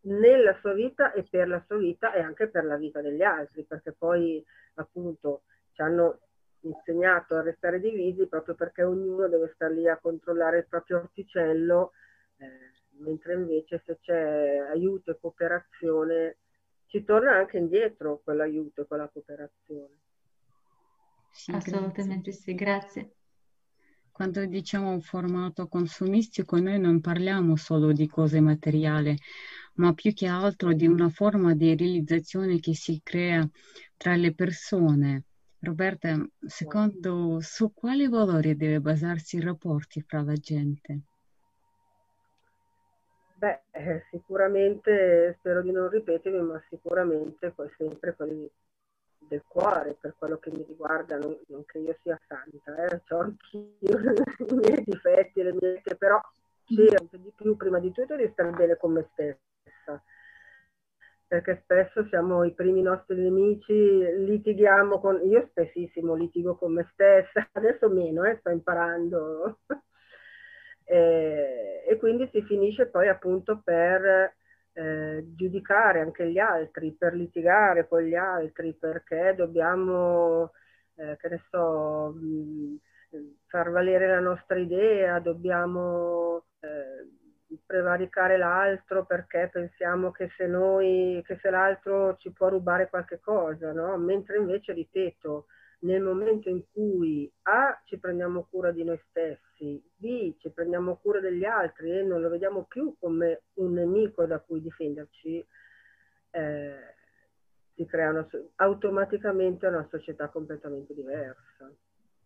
nella 0.02 0.56
sua 0.60 0.74
vita 0.74 1.12
e 1.14 1.24
per 1.24 1.48
la 1.48 1.64
sua 1.66 1.78
vita 1.78 2.14
e 2.14 2.20
anche 2.22 2.48
per 2.48 2.66
la 2.66 2.78
vita 2.78 3.02
degli 3.02 3.24
altri, 3.24 3.64
perché 3.64 3.92
poi 3.92 4.44
appunto 4.76 5.44
ci 5.74 5.82
hanno 5.82 6.20
insegnato 6.62 7.36
a 7.36 7.42
restare 7.42 7.80
divisi 7.80 8.28
proprio 8.28 8.56
perché 8.56 8.84
ognuno 8.84 9.28
deve 9.28 9.52
stare 9.56 9.74
lì 9.74 9.90
a 9.90 9.98
controllare 9.98 10.60
il 10.60 10.68
proprio 10.68 10.98
orticello, 10.98 11.92
eh, 12.38 12.72
mentre 13.00 13.34
invece 13.34 13.82
se 13.84 13.98
c'è 14.00 14.58
aiuto 14.70 15.12
e 15.12 15.18
cooperazione 15.20 16.38
ci 16.86 17.04
torna 17.04 17.36
anche 17.36 17.58
indietro 17.58 18.22
quell'aiuto 18.24 18.82
e 18.82 18.86
quella 18.86 19.10
cooperazione. 19.12 19.98
Sì, 21.34 21.52
Assolutamente 21.52 22.32
grazie. 22.32 22.32
sì, 22.32 22.54
grazie. 22.56 23.16
Quando 24.12 24.46
diciamo 24.46 24.92
un 24.92 25.02
formato 25.02 25.68
consumistico, 25.68 26.58
noi 26.60 26.80
non 26.80 27.02
parliamo 27.02 27.58
solo 27.58 27.92
di 27.92 28.08
cose 28.08 28.40
materiali, 28.40 29.14
ma 29.76 29.92
più 29.94 30.14
che 30.14 30.28
altro 30.28 30.74
di 30.74 30.88
una 30.88 31.10
forma 31.10 31.54
di 31.54 31.76
realizzazione 31.76 32.60
che 32.60 32.74
si 32.76 33.02
crea 33.04 33.46
tra 33.98 34.16
le 34.16 34.34
persone. 34.34 35.24
Roberta, 35.60 36.18
secondo 36.46 37.40
su 37.42 37.74
quali 37.74 38.08
valori 38.08 38.56
deve 38.56 38.80
basarsi 38.80 39.38
i 39.38 39.42
rapporti 39.42 40.02
fra 40.02 40.22
la 40.22 40.36
gente? 40.36 41.02
Beh, 43.36 43.62
eh, 43.72 44.06
sicuramente, 44.10 45.36
spero 45.40 45.62
di 45.62 45.72
non 45.72 45.90
ripetermi, 45.90 46.42
ma 46.42 46.64
sicuramente 46.70 47.54
sempre 47.78 48.16
quelli 48.16 48.50
del 49.28 49.44
cuore, 49.48 49.98
per 50.00 50.16
quello 50.18 50.38
che 50.38 50.52
mi 50.52 50.64
riguarda, 50.68 51.18
non, 51.18 51.38
non 51.48 51.66
che 51.66 51.80
io 51.80 51.96
sia 52.02 52.20
santa, 52.28 52.86
eh, 52.86 53.02
ho 53.10 53.20
anch'io 53.20 53.74
i 54.50 54.54
miei 54.54 54.84
difetti, 54.86 55.42
le 55.44 55.54
mie, 55.54 55.82
però 55.98 56.20
cerco 56.66 57.18
di 57.18 57.32
più, 57.36 57.56
prima 57.56 57.80
di 57.80 57.92
tutto, 57.92 58.16
di 58.16 58.30
stare 58.32 58.52
bene 58.52 58.78
con 58.78 58.94
me 58.94 59.08
stessa. 59.12 60.02
Perché 61.28 61.62
spesso 61.64 62.06
siamo 62.10 62.44
i 62.44 62.54
primi 62.54 62.82
nostri 62.82 63.16
nemici, 63.16 63.74
litighiamo 63.74 65.00
con, 65.00 65.20
io 65.28 65.48
spessissimo 65.50 66.14
litigo 66.14 66.56
con 66.56 66.74
me 66.74 66.88
stessa, 66.94 67.48
adesso 67.54 67.90
meno, 67.90 68.24
eh, 68.24 68.38
sto 68.40 68.50
imparando, 68.50 69.60
e, 70.86 71.84
e, 71.88 71.98
quindi 71.98 72.30
si 72.32 72.42
finisce 72.44 72.86
poi 72.86 73.08
appunto 73.08 73.62
per 73.64 74.36
eh, 74.74 75.24
giudicare 75.36 76.02
anche 76.02 76.30
gli 76.30 76.40
altri, 76.40 76.92
per 76.94 77.14
litigare 77.14 77.88
con 77.88 78.02
gli 78.02 78.16
altri, 78.16 78.74
perché 78.74 79.34
dobbiamo, 79.36 80.52
eh, 80.96 81.18
che 81.18 81.30
ne 81.30 81.42
so, 81.50 82.12
mh, 82.14 82.78
far 83.48 83.70
valere 83.72 84.08
la 84.08 84.20
nostra 84.20 84.58
idea, 84.58 85.20
dobbiamo... 85.20 86.46
Eh, 86.60 87.22
prevaricare 87.66 88.38
l'altro 88.38 89.06
perché 89.06 89.50
pensiamo 89.52 90.12
che 90.12 90.32
se 90.38 90.48
noi, 90.48 91.22
che 91.26 91.38
se 91.42 91.50
l'altro 91.50 92.16
ci 92.18 92.32
può 92.32 92.50
rubare 92.50 92.90
qualche 92.90 93.20
cosa, 93.20 93.72
no? 93.72 93.98
Mentre 93.98 94.38
invece, 94.38 94.74
ripeto, 94.74 95.46
nel 95.84 96.02
momento 96.02 96.50
in 96.50 96.64
cui 96.72 97.32
A 97.44 97.82
ci 97.86 97.98
prendiamo 97.98 98.48
cura 98.50 98.72
di 98.72 98.84
noi 98.84 99.00
stessi, 99.10 99.82
B 99.96 100.36
ci 100.38 100.50
prendiamo 100.50 100.98
cura 100.98 101.20
degli 101.20 101.46
altri 101.46 101.92
e 101.92 102.04
non 102.04 102.22
lo 102.22 102.30
vediamo 102.30 102.64
più 102.64 102.96
come 103.00 103.44
un 103.56 103.74
nemico 103.74 104.26
da 104.26 104.40
cui 104.40 104.62
difenderci, 104.62 105.46
eh, 106.32 106.96
si 107.76 107.86
crea 107.86 108.10
una, 108.12 108.28
automaticamente 108.56 109.68
una 109.68 109.88
società 109.90 110.30
completamente 110.30 110.94
diversa. 110.94 111.72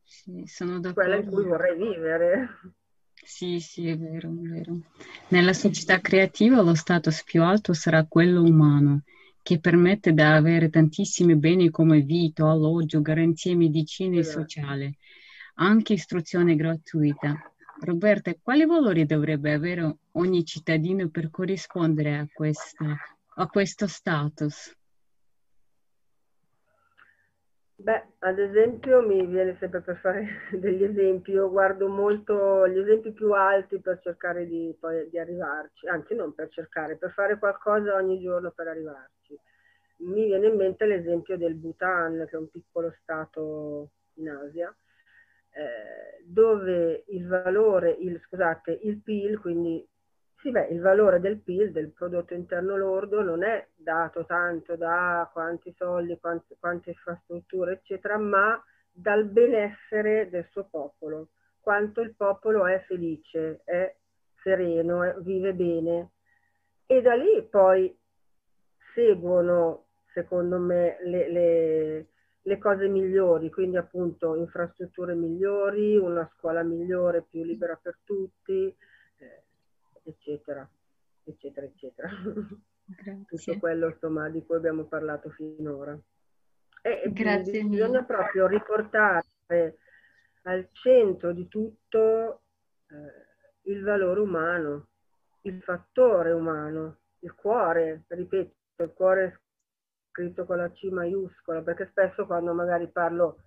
Sì, 0.04 0.44
sono 0.46 0.80
d'accordo. 0.80 0.94
Quella 0.94 1.16
in 1.16 1.30
cui 1.30 1.44
vorrei 1.44 1.78
vivere. 1.78 2.50
Sì, 3.14 3.60
sì, 3.60 3.90
è 3.90 3.98
vero, 3.98 4.30
è 4.30 4.48
vero. 4.48 4.80
Nella 5.30 5.54
società 5.54 6.00
creativa 6.00 6.62
lo 6.62 6.76
status 6.76 7.24
più 7.24 7.42
alto 7.44 7.74
sarà 7.74 8.06
quello 8.06 8.42
umano, 8.42 9.02
che 9.48 9.62
permette 9.62 10.12
di 10.12 10.20
avere 10.20 10.70
tantissimi 10.70 11.38
beni 11.38 11.70
come 11.70 12.02
vitto, 12.02 12.50
alloggio, 12.50 13.02
garanzie 13.02 13.56
medicine 13.56 14.18
e 14.18 14.24
sociale, 14.26 14.98
anche 15.54 15.94
istruzione 15.94 16.58
gratuita. 16.58 17.34
Roberta, 17.80 18.36
quali 18.42 18.66
valori 18.66 19.06
dovrebbe 19.06 19.54
avere 19.54 20.00
ogni 20.12 20.44
cittadino 20.44 21.08
per 21.08 21.30
corrispondere 21.30 22.18
a, 22.18 22.28
questa, 22.30 22.98
a 23.36 23.48
questo 23.48 23.88
status? 23.88 24.77
Beh, 27.80 28.04
ad 28.20 28.40
esempio 28.40 29.06
mi 29.06 29.24
viene 29.28 29.56
sempre 29.60 29.82
per 29.82 29.98
fare 29.98 30.26
degli 30.52 30.84
esempi, 30.84 31.32
io 31.32 31.50
guardo 31.50 31.88
molto 31.88 32.68
gli 32.68 32.80
esempi 32.80 33.12
più 33.12 33.34
alti 33.34 33.80
per 33.80 34.00
cercare 34.02 34.48
di, 34.48 34.76
poi, 34.80 35.08
di 35.10 35.20
arrivarci, 35.20 35.88
anzi 35.88 36.16
non 36.16 36.34
per 36.34 36.50
cercare, 36.50 36.98
per 36.98 37.12
fare 37.12 37.38
qualcosa 37.38 37.94
ogni 37.94 38.20
giorno 38.20 38.50
per 38.52 38.68
arrivarci. 38.68 39.40
Mi 39.98 40.26
viene 40.26 40.48
in 40.48 40.56
mente 40.56 40.86
l'esempio 40.86 41.38
del 41.38 41.54
Bhutan, 41.54 42.26
che 42.28 42.36
è 42.36 42.40
un 42.40 42.50
piccolo 42.50 42.92
stato 43.02 43.92
in 44.16 44.30
Asia, 44.30 44.76
eh, 45.52 46.24
dove 46.24 47.04
il 47.10 47.28
valore, 47.28 47.92
il, 47.92 48.20
scusate, 48.26 48.80
il 48.84 49.02
PIL, 49.02 49.40
quindi 49.40 49.88
beh, 50.52 50.68
il 50.68 50.82
valore 50.82 51.20
del 51.20 51.40
PIL, 51.40 51.72
del 51.72 51.92
prodotto 51.92 52.34
interno 52.34 52.76
lordo, 52.76 53.22
non 53.22 53.44
è 53.44 53.68
dato 53.76 54.26
tanto 54.26 54.76
da 54.76 55.30
quanti 55.32 55.74
soldi, 55.78 56.18
quante, 56.20 56.56
quante 56.60 56.92
infrastrutture, 56.92 57.74
eccetera, 57.74 58.18
ma 58.18 58.62
dal 58.92 59.26
benessere 59.26 60.30
del 60.30 60.48
suo 60.50 60.68
popolo, 60.70 61.30
quanto 61.60 62.02
il 62.02 62.16
popolo 62.16 62.66
è 62.66 62.84
felice, 62.88 63.62
è 63.64 63.96
sereno, 64.42 65.04
è, 65.04 65.16
vive 65.20 65.54
bene. 65.54 66.12
E 66.86 67.02
da 67.02 67.14
lì 67.14 67.46
poi 67.50 67.96
seguono, 68.94 69.88
secondo 70.14 70.58
me, 70.58 70.98
le, 71.04 71.30
le, 71.30 72.08
le 72.42 72.58
cose 72.58 72.88
migliori, 72.88 73.50
quindi 73.50 73.78
appunto 73.78 74.36
infrastrutture 74.36 75.14
migliori, 75.14 75.98
una 75.98 76.30
scuola 76.36 76.64
migliore, 76.64 77.26
più 77.30 77.44
libera 77.44 77.78
per 77.82 78.00
tutti, 78.04 78.76
eccetera, 80.10 80.70
eccetera, 81.24 81.66
eccetera. 81.66 82.10
Grazie. 82.86 83.26
Tutto 83.26 83.60
quello 83.60 83.88
insomma, 83.88 84.30
di 84.30 84.44
cui 84.46 84.56
abbiamo 84.56 84.86
parlato 84.86 85.30
finora. 85.32 85.98
E 86.82 87.12
Grazie 87.12 87.64
bisogna 87.64 88.04
proprio 88.04 88.48
riportare 88.48 89.26
al 90.44 90.70
centro 90.72 91.34
di 91.34 91.48
tutto 91.48 92.44
eh, 92.88 93.72
il 93.72 93.84
valore 93.84 94.22
umano, 94.22 94.88
il 95.42 95.62
fattore 95.62 96.32
umano, 96.32 97.00
il 97.20 97.34
cuore, 97.34 98.06
ripeto, 98.08 98.84
il 98.84 98.94
cuore 98.94 99.42
scritto 100.10 100.46
con 100.46 100.58
la 100.58 100.72
C 100.72 100.84
maiuscola, 100.86 101.62
perché 101.62 101.88
spesso 101.88 102.26
quando 102.26 102.54
magari 102.54 102.88
parlo 102.90 103.42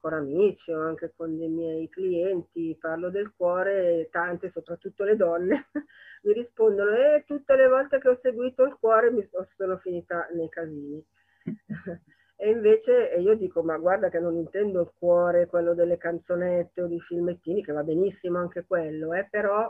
con 0.00 0.12
amici 0.12 0.70
o 0.72 0.80
anche 0.80 1.12
con 1.16 1.30
i 1.40 1.48
miei 1.48 1.88
clienti, 1.88 2.76
parlo 2.80 3.10
del 3.10 3.32
cuore, 3.36 4.08
tante, 4.10 4.50
soprattutto 4.52 5.04
le 5.04 5.16
donne, 5.16 5.68
mi 6.22 6.32
rispondono 6.32 6.90
e 6.94 7.14
eh, 7.16 7.24
tutte 7.26 7.56
le 7.56 7.68
volte 7.68 7.98
che 7.98 8.08
ho 8.08 8.18
seguito 8.22 8.64
il 8.64 8.76
cuore 8.78 9.10
mi 9.10 9.28
sono 9.56 9.76
finita 9.78 10.28
nei 10.34 10.48
casini. 10.48 11.04
e 12.36 12.50
invece 12.50 13.14
io 13.18 13.34
dico, 13.34 13.62
ma 13.62 13.76
guarda 13.76 14.08
che 14.08 14.18
non 14.18 14.36
intendo 14.36 14.80
il 14.82 14.92
cuore, 14.98 15.46
quello 15.46 15.74
delle 15.74 15.98
canzonette 15.98 16.82
o 16.82 16.86
di 16.86 17.00
filmettini, 17.00 17.64
che 17.64 17.72
va 17.72 17.82
benissimo 17.82 18.38
anche 18.38 18.64
quello, 18.66 19.14
eh, 19.14 19.26
però 19.30 19.66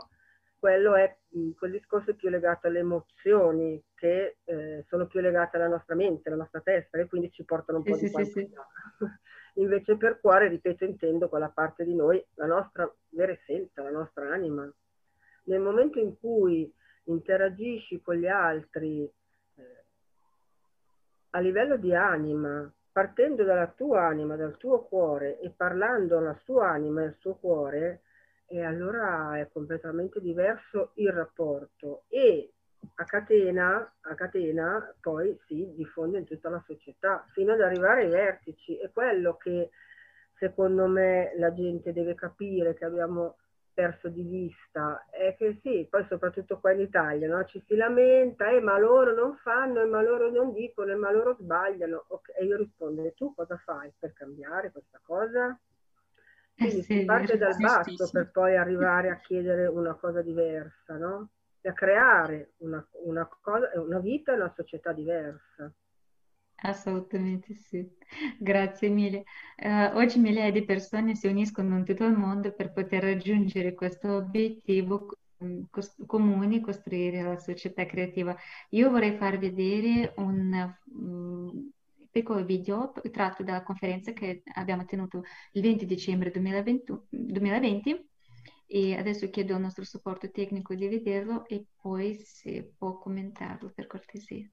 quello 0.59 0.95
è 0.95 1.17
quel 1.57 1.71
discorso 1.71 2.11
è 2.11 2.15
più 2.15 2.29
legato 2.29 2.67
alle 2.67 2.79
emozioni 2.79 3.81
che 3.95 4.37
eh, 4.43 4.83
sono 4.87 5.07
più 5.07 5.21
legate 5.21 5.55
alla 5.55 5.67
nostra 5.67 5.95
mente, 5.95 6.27
alla 6.27 6.37
nostra 6.37 6.59
testa 6.59 6.99
e 6.99 7.07
quindi 7.07 7.31
ci 7.31 7.45
portano 7.45 7.77
un 7.79 7.83
po' 7.85 7.95
sì, 7.95 8.05
di. 8.05 8.25
Sì, 8.25 8.25
sì. 8.25 8.49
Invece 9.59 9.97
per 9.97 10.19
cuore, 10.19 10.47
ripeto, 10.47 10.83
intendo 10.83 11.29
quella 11.29 11.49
parte 11.49 11.83
di 11.83 11.95
noi, 11.95 12.23
la 12.35 12.45
nostra 12.45 12.91
vera 13.09 13.31
essenza, 13.31 13.81
la 13.81 13.89
nostra 13.89 14.31
anima. 14.31 14.71
Nel 15.45 15.59
momento 15.59 15.99
in 15.99 16.17
cui 16.19 16.71
interagisci 17.05 18.01
con 18.01 18.15
gli 18.15 18.27
altri 18.27 19.03
eh, 19.55 19.85
a 21.31 21.39
livello 21.39 21.77
di 21.77 21.93
anima, 21.93 22.71
partendo 22.91 23.43
dalla 23.43 23.67
tua 23.67 24.05
anima, 24.05 24.35
dal 24.35 24.57
tuo 24.57 24.83
cuore 24.83 25.39
e 25.39 25.49
parlando 25.49 26.17
alla 26.17 26.37
sua 26.43 26.69
anima 26.69 27.01
e 27.01 27.05
al 27.05 27.15
suo 27.19 27.35
cuore, 27.35 28.03
e 28.49 28.63
allora 28.63 29.37
è 29.37 29.47
completamente 29.51 30.19
diverso 30.19 30.91
il 30.95 31.11
rapporto 31.11 32.03
e 32.09 32.51
a 32.95 33.03
catena, 33.03 33.93
a 34.01 34.15
catena 34.15 34.95
poi 34.99 35.37
si 35.45 35.73
diffonde 35.75 36.19
in 36.19 36.25
tutta 36.25 36.49
la 36.49 36.63
società 36.65 37.25
fino 37.31 37.53
ad 37.53 37.61
arrivare 37.61 38.03
ai 38.03 38.09
vertici. 38.09 38.77
È 38.77 38.89
quello 38.91 39.37
che 39.37 39.69
secondo 40.37 40.87
me 40.87 41.33
la 41.37 41.53
gente 41.53 41.93
deve 41.93 42.15
capire 42.15 42.73
che 42.73 42.85
abbiamo 42.85 43.37
perso 43.79 44.09
di 44.09 44.23
vista 44.23 45.05
è 45.09 45.35
che 45.37 45.59
sì, 45.61 45.87
poi 45.89 46.05
soprattutto 46.09 46.59
qua 46.59 46.73
in 46.73 46.81
Italia 46.81 47.29
no? 47.29 47.45
ci 47.45 47.63
si 47.65 47.75
lamenta, 47.77 48.49
eh, 48.49 48.59
ma 48.59 48.77
loro 48.77 49.13
non 49.13 49.37
fanno, 49.37 49.79
eh, 49.81 49.85
ma 49.85 50.01
loro 50.01 50.29
non 50.29 50.51
dicono, 50.51 50.91
eh, 50.91 50.95
ma 50.95 51.11
loro 51.11 51.37
sbagliano. 51.39 52.03
Okay. 52.09 52.35
E 52.39 52.45
io 52.45 52.57
rispondo, 52.57 53.05
e 53.05 53.13
tu 53.13 53.33
cosa 53.33 53.55
fai 53.63 53.89
per 53.97 54.11
cambiare 54.11 54.71
questa 54.71 54.99
cosa? 55.01 55.57
Quindi 56.59 56.79
eh 56.79 56.83
sì, 56.83 56.93
si 56.99 57.05
parte 57.05 57.37
dal 57.37 57.55
basso 57.59 58.09
per 58.09 58.31
poi 58.31 58.57
arrivare 58.57 59.09
a 59.09 59.19
chiedere 59.19 59.67
una 59.67 59.93
cosa 59.95 60.21
diversa, 60.21 60.97
no? 60.97 61.29
E 61.61 61.69
a 61.69 61.73
creare 61.73 62.53
una, 62.57 62.85
una, 63.05 63.27
cosa, 63.41 63.69
una 63.75 63.99
vita 63.99 64.31
e 64.33 64.35
una 64.35 64.53
società 64.55 64.91
diversa. 64.91 65.71
Assolutamente 66.61 67.55
sì, 67.55 67.89
grazie 68.37 68.89
mille. 68.89 69.23
Uh, 69.55 69.95
oggi 69.95 70.19
migliaia 70.19 70.51
di 70.51 70.65
persone 70.65 71.15
si 71.15 71.27
uniscono 71.27 71.77
in 71.77 71.85
tutto 71.85 72.03
il 72.03 72.17
mondo 72.17 72.53
per 72.53 72.73
poter 72.73 73.03
raggiungere 73.03 73.73
questo 73.73 74.17
obiettivo 74.17 75.07
cos- 75.69 75.95
comune, 76.05 76.59
costruire 76.59 77.21
la 77.23 77.37
società 77.37 77.85
creativa. 77.85 78.35
Io 78.71 78.89
vorrei 78.89 79.15
far 79.17 79.37
vedere 79.37 80.13
un 80.17 80.75
um, 80.93 81.71
piccolo 82.09 82.43
video 82.43 82.91
tratto 83.11 83.43
dalla 83.43 83.63
conferenza 83.63 84.13
che 84.13 84.43
abbiamo 84.55 84.85
tenuto 84.85 85.23
il 85.53 85.61
20 85.61 85.85
dicembre 85.85 86.31
2020, 86.31 86.93
2020 87.09 88.09
e 88.65 88.95
adesso 88.95 89.29
chiedo 89.29 89.55
al 89.55 89.61
nostro 89.61 89.83
supporto 89.83 90.29
tecnico 90.29 90.75
di 90.75 90.87
vederlo 90.87 91.47
e 91.47 91.65
poi 91.81 92.15
se 92.23 92.73
può 92.77 92.97
commentarlo 92.97 93.71
per 93.73 93.87
cortesia. 93.87 94.47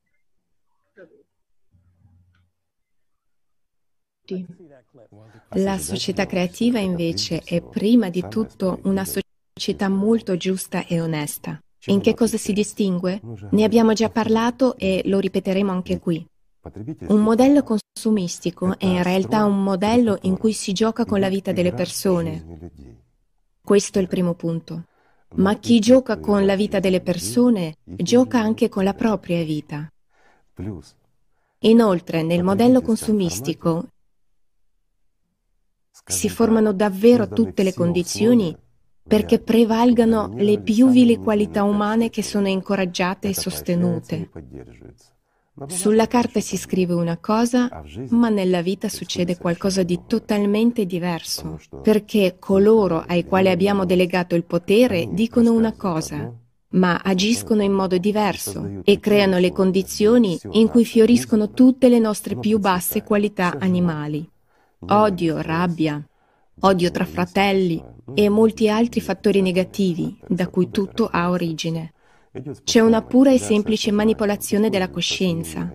La 5.51 5.79
società 5.79 6.27
creativa 6.27 6.79
invece 6.79 7.43
è 7.45 7.63
prima 7.63 8.09
di 8.11 8.27
tutto 8.29 8.81
una 8.85 9.05
società 9.05 9.89
molto 9.89 10.37
giusta 10.37 10.85
e 10.87 11.01
onesta. 11.01 11.61
In 11.89 12.01
che 12.01 12.15
cosa 12.15 12.37
si 12.37 12.53
distingue? 12.53 13.21
Ne 13.51 13.63
abbiamo 13.63 13.93
già 13.93 14.11
parlato 14.11 14.77
e 14.77 15.03
lo 15.05 15.21
ripeteremo 15.21 15.71
anche 15.71 16.01
qui. 16.01 16.27
Un 17.09 17.23
modello 17.23 17.63
consumistico 17.63 18.79
è 18.79 18.87
in 18.87 19.03
realtà 19.03 19.45
un 19.45 19.63
modello 19.63 20.19
in 20.23 20.37
cui 20.37 20.53
si 20.53 20.73
gioca 20.73 21.05
con 21.05 21.21
la 21.21 21.29
vita 21.29 21.53
delle 21.53 21.73
persone. 21.73 22.71
Questo 23.61 23.99
è 23.99 24.03
il 24.03 24.09
primo 24.09 24.35
punto. 24.35 24.85
Ma 25.37 25.57
chi 25.59 25.81
gioca 25.81 26.19
con 26.19 26.47
la 26.47 26.57
vita 26.57 26.79
delle 26.81 27.01
persone 27.01 27.77
gioca 27.85 28.41
anche 28.41 28.69
con 28.69 28.85
la 28.85 28.95
propria 28.95 29.43
vita. 29.45 29.91
Inoltre, 31.61 32.23
nel 32.23 32.43
modello 32.43 32.81
consumistico 32.81 33.89
si 36.05 36.29
formano 36.29 36.73
davvero 36.73 37.29
tutte 37.29 37.63
le 37.63 37.75
condizioni 37.75 38.57
perché 39.07 39.41
prevalgano 39.41 40.33
le 40.35 40.61
più 40.61 40.89
vili 40.91 41.17
qualità 41.17 41.63
umane 41.63 42.11
che 42.11 42.23
sono 42.23 42.49
incoraggiate 42.49 43.29
e 43.29 43.35
sostenute. 43.35 44.31
Sulla 45.69 46.07
carta 46.07 46.41
si 46.41 46.59
scrive 46.59 46.93
una 46.93 47.17
cosa, 47.17 47.83
ma 48.11 48.29
nella 48.29 48.61
vita 48.61 48.91
succede 48.91 49.39
qualcosa 49.39 49.83
di 49.83 50.01
totalmente 50.07 50.85
diverso, 50.85 51.59
perché 51.83 52.37
coloro 52.39 53.03
ai 53.07 53.25
quali 53.25 53.49
abbiamo 53.49 53.87
delegato 53.87 54.35
il 54.35 54.45
potere 54.45 55.09
dicono 55.13 55.53
una 55.53 55.73
cosa, 55.73 56.31
ma 56.71 57.01
agiscono 57.03 57.63
in 57.63 57.73
modo 57.73 57.97
diverso 57.97 58.83
e 58.85 59.01
creano 59.01 59.39
le 59.39 59.51
condizioni 59.51 60.39
in 60.51 60.69
cui 60.69 60.85
fioriscono 60.85 61.51
tutte 61.51 61.89
le 61.89 62.01
nostre 62.01 62.37
più 62.37 62.59
basse 62.59 63.03
qualità 63.03 63.57
animali. 63.59 64.29
Odio, 64.89 65.41
rabbia, 65.41 66.07
odio 66.61 66.91
tra 66.91 67.07
fratelli 67.07 67.83
e 68.13 68.29
molti 68.29 68.69
altri 68.69 69.01
fattori 69.01 69.41
negativi 69.41 70.19
da 70.29 70.49
cui 70.49 70.71
tutto 70.71 71.09
ha 71.11 71.31
origine. 71.31 71.93
C'è 72.65 72.81
una 72.81 73.03
pura 73.03 73.33
e 73.33 73.39
semplice 73.39 73.91
manipolazione 73.91 74.69
della 74.71 74.91
coscienza. 74.91 75.73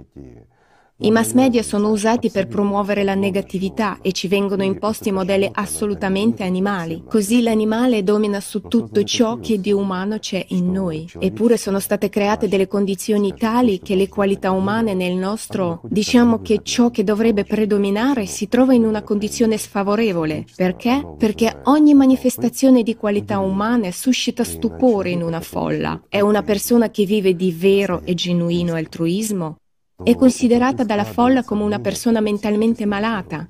I 1.04 1.10
mass 1.10 1.32
media 1.32 1.64
sono 1.64 1.90
usati 1.90 2.30
per 2.30 2.46
promuovere 2.46 3.04
la 3.04 3.16
negatività 3.16 3.98
e 4.04 4.12
ci 4.12 4.28
vengono 4.28 4.62
imposti 4.62 5.12
modelli 5.12 5.50
assolutamente 5.52 6.44
animali. 6.44 7.02
Così 7.10 7.42
l'animale 7.42 8.04
domina 8.04 8.40
su 8.40 8.62
tutto 8.62 9.02
ciò 9.04 9.40
che 9.40 9.60
di 9.60 9.72
umano 9.72 10.20
c'è 10.20 10.46
in 10.50 10.72
noi. 10.72 11.10
Eppure 11.18 11.58
sono 11.58 11.80
state 11.80 12.10
create 12.10 12.48
delle 12.48 12.68
condizioni 12.68 13.34
tali 13.36 13.80
che 13.80 13.96
le 13.96 14.10
qualità 14.10 14.52
umane 14.52 14.94
nel 14.94 15.16
nostro, 15.16 15.82
diciamo 15.86 16.40
che 16.44 16.60
ciò 16.62 16.92
che 16.92 17.04
dovrebbe 17.04 17.46
predominare 17.46 18.28
si 18.28 18.48
trova 18.48 18.76
in 18.76 18.86
una 18.86 19.02
condizione 19.02 19.58
sfavorevole. 19.58 20.46
Perché? 20.56 21.04
Perché 21.18 21.62
ogni 21.64 21.96
manifestazione 21.96 22.84
di 22.84 22.96
qualità 22.96 23.40
umane 23.40 23.92
suscita 23.92 24.44
stupore 24.44 25.10
in 25.10 25.24
una 25.24 25.42
folla. 25.42 26.00
È 26.08 26.20
una 26.20 26.44
persona 26.44 26.92
che 26.92 27.06
vive 27.06 27.36
di 27.36 27.52
vero 27.52 28.04
e 28.06 28.14
genuino 28.14 28.76
altruismo 28.76 29.61
è 30.04 30.16
considerata 30.16 30.84
dalla 30.84 31.04
folla 31.04 31.44
come 31.44 31.64
una 31.64 31.80
persona 31.80 32.22
mentalmente 32.22 32.86
malata, 32.86 33.48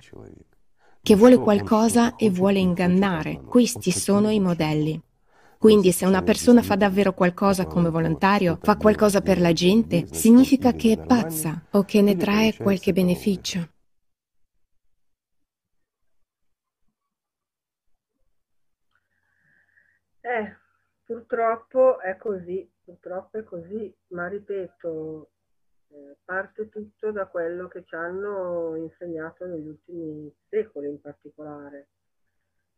che 1.01 1.15
vuole 1.15 1.37
qualcosa 1.37 2.15
e 2.15 2.29
vuole 2.29 2.59
ingannare. 2.59 3.41
Questi 3.41 3.91
sono 3.91 4.29
i 4.29 4.39
modelli. 4.39 5.01
Quindi 5.57 5.91
se 5.91 6.05
una 6.05 6.23
persona 6.23 6.61
fa 6.61 6.75
davvero 6.75 7.13
qualcosa 7.13 7.65
come 7.65 7.89
volontario, 7.89 8.57
fa 8.61 8.77
qualcosa 8.77 9.21
per 9.21 9.39
la 9.39 9.53
gente, 9.53 10.07
significa 10.11 10.73
che 10.73 10.93
è 10.93 10.97
pazza 10.97 11.67
o 11.71 11.83
che 11.83 12.01
ne 12.01 12.17
trae 12.17 12.55
qualche 12.57 12.93
beneficio. 12.93 13.69
Eh, 20.21 20.55
purtroppo 21.05 21.99
è 21.99 22.15
così, 22.17 22.69
purtroppo 22.83 23.37
è 23.37 23.43
così, 23.43 23.93
ma 24.09 24.27
ripeto, 24.27 25.30
eh, 25.91 26.17
parte 26.23 26.69
tutto 26.69 27.11
da 27.11 27.25
quello 27.27 27.67
che 27.67 27.83
ci 27.85 27.95
hanno 27.95 28.75
insegnato 28.75 29.45
negli 29.45 29.67
ultimi 29.67 30.33
secoli 30.49 30.87
in 30.89 31.01
particolare. 31.01 31.87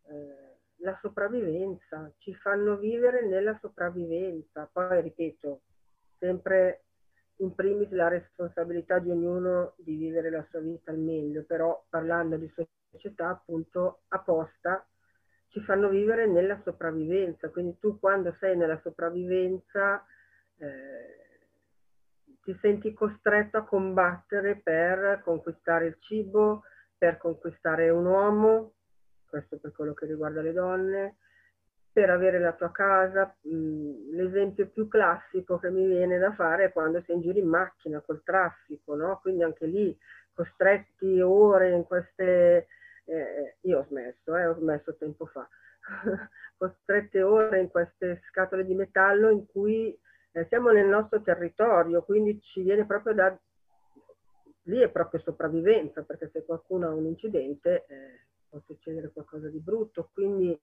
Eh, 0.08 0.54
la 0.78 0.98
sopravvivenza, 1.02 2.12
ci 2.18 2.34
fanno 2.36 2.78
vivere 2.78 3.26
nella 3.26 3.58
sopravvivenza. 3.62 4.70
Poi 4.72 5.02
ripeto, 5.02 5.62
sempre 6.18 6.84
in 7.38 7.54
primis 7.56 7.90
la 7.92 8.08
responsabilità 8.08 9.00
di 9.00 9.12
ognuno 9.12 9.74
di 9.78 9.96
vivere 9.96 10.30
la 10.30 10.46
sua 10.50 10.60
vita 10.60 10.92
al 10.92 11.00
meglio, 11.00 11.44
però 11.44 11.84
parlando 11.90 12.38
di 12.38 12.52
società 12.92 13.30
appunto 13.30 14.02
apposta 14.10 14.86
ci 15.50 15.60
fanno 15.62 15.90
vivere 15.90 16.26
nella 16.26 16.60
sopravvivenza, 16.64 17.50
quindi 17.50 17.78
tu 17.80 18.00
quando 18.00 18.36
sei 18.40 18.58
nella 18.58 18.80
sopravvivenza 18.82 20.04
eh, 20.58 21.23
ti 22.44 22.58
senti 22.62 22.94
costretto 22.94 23.58
a 23.58 23.64
combattere 23.66 24.58
per 24.58 25.22
conquistare 25.24 25.88
il 25.88 25.98
cibo, 26.00 26.64
per 26.98 27.18
conquistare 27.18 27.90
un 27.90 28.06
uomo, 28.06 28.74
questo 29.26 29.58
per 29.58 29.72
quello 29.72 29.94
che 29.94 30.06
riguarda 30.06 30.42
le 30.42 30.54
donne, 30.54 31.18
per 31.92 32.10
avere 32.10 32.40
la 32.40 32.54
tua 32.54 32.72
casa. 32.72 33.34
Mm, 33.48 34.14
l'esempio 34.14 34.68
più 34.68 34.88
classico 34.88 35.58
che 35.58 35.70
mi 35.70 35.86
viene 35.88 36.18
da 36.18 36.34
fare 36.34 36.66
è 36.66 36.72
quando 36.72 37.02
sei 37.06 37.16
in 37.16 37.22
giro 37.22 37.40
in 37.40 37.48
macchina 37.48 38.02
col 38.02 38.24
traffico, 38.24 38.96
no? 38.96 39.20
Quindi 39.22 39.44
anche 39.44 39.66
lì 39.66 39.98
costretti 40.34 41.22
ore 41.22 41.72
in 41.72 41.84
queste... 41.84 42.68
Eh, 43.06 43.58
io 43.62 43.80
ho 43.80 43.86
smesso, 43.86 44.36
eh, 44.38 44.46
ho 44.48 44.56
smesso 44.56 44.96
tempo 44.96 45.26
fa, 45.26 45.46
costrette 46.58 47.22
ore 47.22 47.60
in 47.60 47.68
queste 47.68 48.22
scatole 48.30 48.66
di 48.66 48.74
metallo 48.76 49.30
in 49.30 49.46
cui 49.46 49.98
eh, 50.34 50.46
siamo 50.50 50.72
nel 50.72 50.88
nostro 50.88 51.22
territorio, 51.22 52.04
quindi 52.04 52.40
ci 52.42 52.62
viene 52.62 52.86
proprio 52.86 53.14
da... 53.14 53.38
Lì 54.68 54.80
è 54.80 54.90
proprio 54.90 55.20
sopravvivenza, 55.22 56.04
perché 56.04 56.30
se 56.32 56.46
qualcuno 56.46 56.88
ha 56.88 56.94
un 56.94 57.06
incidente 57.06 57.86
eh, 57.88 58.22
può 58.50 58.60
succedere 58.66 59.12
qualcosa 59.12 59.50
di 59.50 59.60
brutto, 59.60 60.10
quindi 60.14 60.58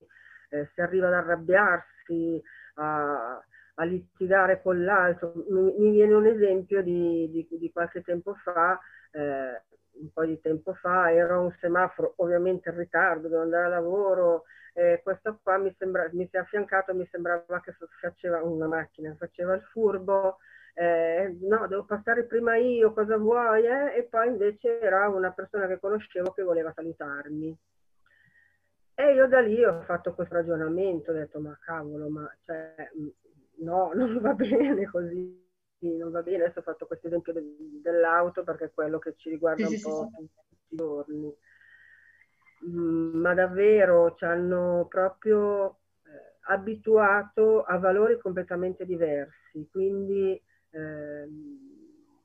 eh, 0.48 0.70
si 0.72 0.80
arriva 0.80 1.08
ad 1.08 1.12
arrabbiarsi, 1.12 2.42
a, 2.74 3.40
a 3.74 3.84
litigare 3.84 4.62
con 4.62 4.82
l'altro. 4.82 5.32
Mi, 5.48 5.74
mi, 5.78 5.90
viene 5.90 6.14
un 6.14 6.26
esempio 6.26 6.82
di, 6.82 7.30
di, 7.30 7.46
di 7.58 7.70
qualche 7.70 8.02
tempo 8.02 8.34
fa, 8.34 8.80
eh, 9.12 9.62
un 10.00 10.10
po' 10.12 10.24
di 10.24 10.40
tempo 10.40 10.74
fa, 10.74 11.12
ero 11.12 11.34
a 11.34 11.40
un 11.40 11.54
semaforo, 11.60 12.14
ovviamente 12.16 12.70
in 12.70 12.76
ritardo, 12.76 13.28
devo 13.28 13.42
andare 13.42 13.66
a 13.66 13.68
lavoro, 13.68 14.44
eh, 14.74 15.00
questo 15.02 15.38
qua 15.42 15.58
mi, 15.58 15.74
sembra, 15.78 16.08
mi 16.12 16.26
si 16.28 16.36
è 16.36 16.40
affiancato, 16.40 16.94
mi 16.94 17.06
sembrava 17.10 17.60
che 17.60 17.74
faceva 18.00 18.42
una 18.42 18.66
macchina, 18.66 19.14
faceva 19.18 19.54
il 19.54 19.62
furbo, 19.62 20.38
eh, 20.74 21.36
no, 21.42 21.66
devo 21.66 21.84
passare 21.84 22.24
prima 22.24 22.56
io, 22.56 22.92
cosa 22.92 23.16
vuoi? 23.16 23.66
Eh? 23.66 23.98
E 23.98 24.04
poi 24.04 24.28
invece 24.28 24.80
era 24.80 25.08
una 25.08 25.32
persona 25.32 25.66
che 25.66 25.78
conoscevo 25.78 26.32
che 26.32 26.42
voleva 26.42 26.72
salutarmi. 26.74 27.56
E 28.94 29.14
io 29.14 29.26
da 29.28 29.40
lì 29.40 29.64
ho 29.64 29.80
fatto 29.82 30.14
questo 30.14 30.34
ragionamento, 30.34 31.10
ho 31.10 31.14
detto 31.14 31.40
ma 31.40 31.56
cavolo, 31.60 32.08
ma 32.08 32.36
cioè, 32.44 32.90
no, 33.58 33.92
non 33.94 34.18
va 34.20 34.34
bene 34.34 34.86
così, 34.86 35.49
non 35.88 36.10
va 36.10 36.22
bene. 36.22 36.44
Adesso 36.44 36.60
ho 36.60 36.62
fatto 36.62 36.86
questo 36.86 37.06
esempio 37.06 37.32
de- 37.32 37.56
dell'auto 37.82 38.44
perché 38.44 38.66
è 38.66 38.70
quello 38.72 38.98
che 38.98 39.14
ci 39.16 39.30
riguarda 39.30 39.66
sì, 39.66 39.76
un 39.76 39.78
sì, 39.78 39.82
po' 39.82 40.10
sì. 40.16 40.28
tutti 40.48 40.74
i 40.74 40.76
giorni. 40.76 41.34
Mm, 42.66 43.20
ma 43.20 43.32
davvero 43.34 44.14
ci 44.16 44.24
hanno 44.24 44.86
proprio 44.88 45.78
eh, 46.04 46.36
abituato 46.52 47.62
a 47.62 47.78
valori 47.78 48.18
completamente 48.20 48.84
diversi, 48.84 49.66
quindi 49.70 50.40
eh, 50.70 51.28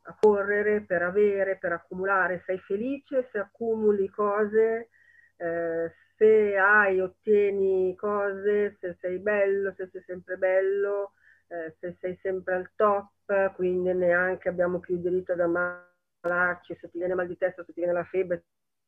a 0.07 0.15
correre 0.19 0.81
per 0.81 1.01
avere, 1.03 1.57
per 1.57 1.71
accumulare. 1.71 2.43
Sei 2.45 2.59
felice 2.59 3.27
se 3.31 3.39
accumuli 3.39 4.09
cose, 4.09 4.89
eh, 5.37 5.91
se 6.17 6.57
hai, 6.57 6.99
ottieni 6.99 7.95
cose, 7.95 8.77
se 8.79 8.97
sei 8.99 9.19
bello, 9.19 9.73
se 9.75 9.87
sei 9.91 10.03
sempre 10.05 10.37
bello, 10.37 11.13
eh, 11.47 11.75
se 11.79 11.95
sei 11.99 12.17
sempre 12.21 12.55
al 12.55 12.69
top, 12.75 13.09
quindi 13.55 13.93
neanche 13.93 14.49
abbiamo 14.49 14.79
più 14.79 14.97
diritto 14.97 15.33
ad 15.33 15.39
ammalarci, 15.39 16.77
se 16.79 16.89
ti 16.89 16.97
viene 16.97 17.15
mal 17.15 17.27
di 17.27 17.38
testa, 17.38 17.63
se 17.63 17.73
ti 17.73 17.79
viene 17.79 17.93
la 17.93 18.03
febbre, 18.03 18.45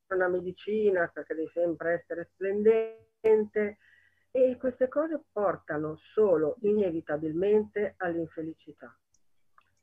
una 0.10 0.28
medicina 0.28 1.10
perché 1.14 1.36
devi 1.36 1.50
sempre 1.54 1.94
essere 1.94 2.30
splendente 2.34 3.78
e 4.32 4.58
queste 4.58 4.88
cose 4.88 5.22
portano 5.32 5.98
solo 6.14 6.58
inevitabilmente 6.62 7.96
all'infelicità. 7.98 8.96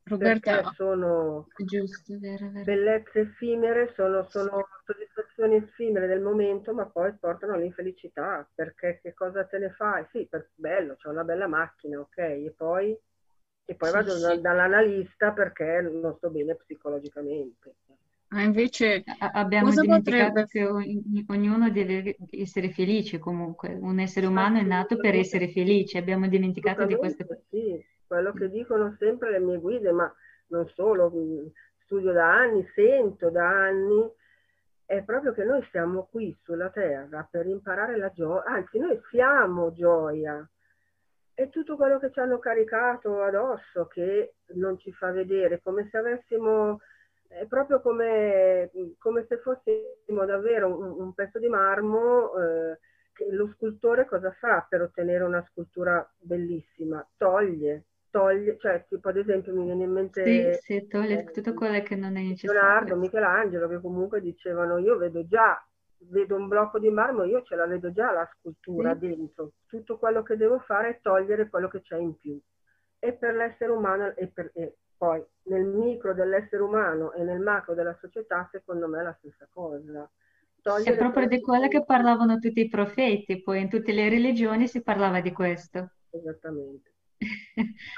Roberta, 0.06 0.60
perché 0.60 0.74
sono 0.74 1.46
giusto, 1.64 2.18
vero, 2.18 2.50
vero. 2.50 2.64
bellezze 2.64 3.20
effimere, 3.20 3.92
sono, 3.94 4.22
sono 4.28 4.66
soddisfazioni 4.84 5.56
effimere 5.56 6.06
del 6.06 6.20
momento, 6.20 6.74
ma 6.74 6.84
poi 6.84 7.14
portano 7.14 7.54
all'infelicità, 7.54 8.46
perché 8.54 9.00
che 9.00 9.14
cosa 9.14 9.44
te 9.44 9.58
ne 9.58 9.70
fai? 9.70 10.04
Sì, 10.10 10.26
per, 10.28 10.50
bello, 10.54 10.96
c'è 10.96 11.08
una 11.08 11.24
bella 11.24 11.46
macchina, 11.46 12.00
ok, 12.00 12.18
e 12.18 12.54
poi, 12.54 12.94
e 13.64 13.74
poi 13.74 13.88
sì, 13.88 13.94
vado 13.94 14.10
sì. 14.10 14.40
dall'analista 14.40 15.32
perché 15.32 15.80
non 15.80 16.14
sto 16.16 16.30
bene 16.30 16.54
psicologicamente. 16.54 17.74
Ma 18.28 18.42
invece 18.42 19.04
abbiamo 19.32 19.70
dimenticato 19.70 20.42
potrebbe... 20.42 20.46
che 20.48 21.24
ognuno 21.28 21.70
deve 21.70 22.16
essere 22.30 22.70
felice 22.70 23.18
comunque, 23.18 23.76
un 23.80 24.00
essere 24.00 24.26
umano 24.26 24.58
è 24.58 24.62
nato 24.62 24.96
per 24.96 25.14
essere 25.14 25.50
felice, 25.50 25.98
abbiamo 25.98 26.26
dimenticato 26.26 26.84
di 26.84 26.96
queste 26.96 27.26
cose. 27.26 27.44
Sì 27.50 27.92
quello 28.06 28.32
che 28.32 28.48
dicono 28.48 28.94
sempre 28.98 29.32
le 29.32 29.40
mie 29.40 29.58
guide, 29.58 29.90
ma 29.90 30.12
non 30.48 30.68
solo, 30.68 31.10
studio 31.84 32.12
da 32.12 32.32
anni, 32.32 32.64
sento 32.74 33.30
da 33.30 33.44
anni, 33.48 34.08
è 34.84 35.02
proprio 35.02 35.32
che 35.32 35.44
noi 35.44 35.66
siamo 35.70 36.06
qui 36.10 36.36
sulla 36.44 36.70
terra 36.70 37.26
per 37.28 37.46
imparare 37.46 37.96
la 37.96 38.10
gioia, 38.10 38.44
anzi 38.44 38.78
noi 38.78 39.00
siamo 39.10 39.72
gioia. 39.72 40.48
È 41.34 41.48
tutto 41.48 41.76
quello 41.76 41.98
che 41.98 42.12
ci 42.12 42.20
hanno 42.20 42.38
caricato 42.38 43.20
addosso 43.22 43.86
che 43.86 44.36
non 44.54 44.78
ci 44.78 44.92
fa 44.92 45.10
vedere, 45.10 45.60
come 45.62 45.88
se 45.90 45.98
avessimo, 45.98 46.80
è 47.26 47.44
proprio 47.46 47.80
come, 47.80 48.70
come 48.98 49.26
se 49.28 49.38
fossimo 49.38 50.24
davvero 50.24 50.68
un, 50.68 51.00
un 51.00 51.12
pezzo 51.12 51.38
di 51.38 51.48
marmo. 51.48 52.30
Eh, 52.38 52.78
lo 53.30 53.48
scultore 53.54 54.06
cosa 54.06 54.32
fa 54.32 54.66
per 54.68 54.82
ottenere 54.82 55.24
una 55.24 55.44
scultura 55.50 56.08
bellissima? 56.18 57.06
Toglie, 57.16 57.84
toglie, 58.10 58.56
cioè 58.58 58.84
tipo 58.88 59.08
ad 59.08 59.16
esempio 59.16 59.54
mi 59.54 59.64
viene 59.64 59.84
in 59.84 59.92
mente 59.92 60.54
sì, 60.54 60.60
sì, 60.62 60.86
toglie 60.88 61.20
eh, 61.20 61.30
tutto 61.30 61.54
quello 61.54 61.80
che 61.82 61.94
non 61.94 62.16
è 62.16 62.22
necessario. 62.22 62.60
Leonardo, 62.60 62.96
Michelangelo 62.96 63.68
che 63.68 63.80
comunque 63.80 64.20
dicevano 64.20 64.78
io 64.78 64.96
vedo 64.96 65.26
già, 65.26 65.64
vedo 66.10 66.36
un 66.36 66.48
blocco 66.48 66.78
di 66.78 66.90
marmo, 66.90 67.24
io 67.24 67.42
ce 67.42 67.56
la 67.56 67.66
vedo 67.66 67.92
già 67.92 68.12
la 68.12 68.28
scultura 68.38 68.92
sì. 68.94 69.08
dentro, 69.08 69.52
tutto 69.66 69.98
quello 69.98 70.22
che 70.22 70.36
devo 70.36 70.58
fare 70.60 70.88
è 70.88 71.00
togliere 71.00 71.48
quello 71.48 71.68
che 71.68 71.80
c'è 71.80 71.96
in 71.96 72.16
più. 72.18 72.38
E 72.98 73.12
per 73.12 73.34
l'essere 73.34 73.70
umano 73.70 74.14
e, 74.14 74.28
per, 74.28 74.50
e 74.54 74.76
poi 74.96 75.22
nel 75.44 75.64
micro 75.64 76.14
dell'essere 76.14 76.62
umano 76.62 77.12
e 77.12 77.22
nel 77.22 77.40
macro 77.40 77.74
della 77.74 77.96
società 78.00 78.48
secondo 78.50 78.88
me 78.88 79.00
è 79.00 79.02
la 79.02 79.16
stessa 79.18 79.46
cosa. 79.52 80.10
Togliere 80.62 80.94
è 80.94 80.98
proprio 80.98 81.26
di 81.26 81.40
quello 81.40 81.68
che 81.68 81.84
parlavano 81.84 82.38
tutti 82.38 82.60
i 82.60 82.68
profeti, 82.68 83.42
poi 83.42 83.60
in 83.60 83.68
tutte 83.68 83.92
le 83.92 84.08
religioni 84.08 84.66
si 84.66 84.82
parlava 84.82 85.20
di 85.20 85.32
questo. 85.32 85.90
Esattamente. 86.10 86.92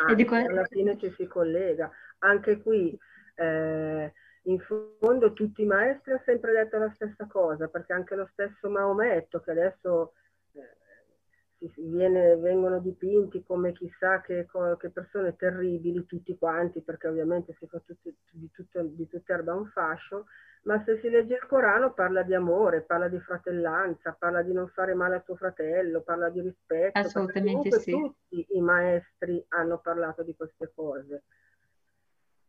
Ah, 0.04 0.12
e 0.16 0.24
qual... 0.24 0.46
alla 0.46 0.64
fine 0.64 0.98
ci 0.98 1.12
si 1.16 1.26
collega. 1.26 1.90
Anche 2.18 2.60
qui, 2.60 2.98
eh, 3.36 4.12
in 4.46 4.60
fondo, 4.98 5.32
tutti 5.32 5.62
i 5.62 5.66
maestri 5.66 6.12
hanno 6.12 6.22
sempre 6.24 6.52
detto 6.52 6.78
la 6.78 6.90
stessa 6.94 7.26
cosa, 7.26 7.68
perché 7.68 7.92
anche 7.92 8.14
lo 8.14 8.28
stesso 8.32 8.68
Maometto, 8.68 9.40
che 9.40 9.50
adesso 9.50 10.12
eh, 10.52 11.68
viene, 11.76 12.36
vengono 12.36 12.78
dipinti 12.78 13.42
come 13.42 13.72
chissà 13.72 14.20
che, 14.20 14.46
che, 14.78 14.90
persone 14.90 15.36
terribili, 15.36 16.06
tutti 16.06 16.36
quanti, 16.38 16.80
perché 16.80 17.08
ovviamente 17.08 17.56
si 17.58 17.66
fa 17.66 17.80
tutti, 17.84 18.14
di, 18.30 18.50
tutto, 18.52 18.82
di 18.82 19.08
tutta 19.08 19.34
erba 19.34 19.54
un 19.54 19.66
fascio, 19.66 20.26
ma 20.62 20.82
se 20.84 20.98
si 21.00 21.08
legge 21.08 21.34
il 21.34 21.46
Corano 21.46 21.92
parla 21.92 22.22
di 22.22 22.34
amore, 22.34 22.82
parla 22.82 23.08
di 23.08 23.18
fratellanza, 23.20 24.16
parla 24.18 24.42
di 24.42 24.52
non 24.52 24.68
fare 24.68 24.94
male 24.94 25.16
a 25.16 25.20
tuo 25.20 25.36
fratello, 25.36 26.02
parla 26.02 26.28
di 26.28 26.40
rispetto. 26.40 26.98
Assolutamente 26.98 27.70
sì. 27.80 27.92
Tutti 27.92 28.46
i 28.50 28.60
maestri 28.60 29.44
hanno 29.48 29.78
parlato 29.78 30.22
di 30.22 30.34
queste 30.36 30.70
cose. 30.74 31.22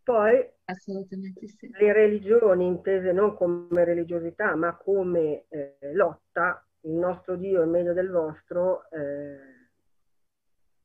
Poi 0.07 0.39
sì. 0.71 1.69
le 1.77 1.91
religioni 1.91 2.65
intese 2.65 3.11
non 3.11 3.35
come 3.35 3.83
religiosità, 3.83 4.55
ma 4.55 4.73
come 4.77 5.47
eh, 5.49 5.77
lotta, 5.91 6.65
il 6.83 6.93
nostro 6.93 7.35
Dio 7.35 7.61
è 7.61 7.65
meglio 7.65 7.91
del 7.91 8.09
vostro, 8.09 8.89
eh, 8.89 9.37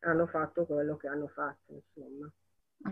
hanno 0.00 0.26
fatto 0.26 0.66
quello 0.66 0.96
che 0.96 1.06
hanno 1.06 1.28
fatto, 1.28 1.72
insomma. 1.72 2.28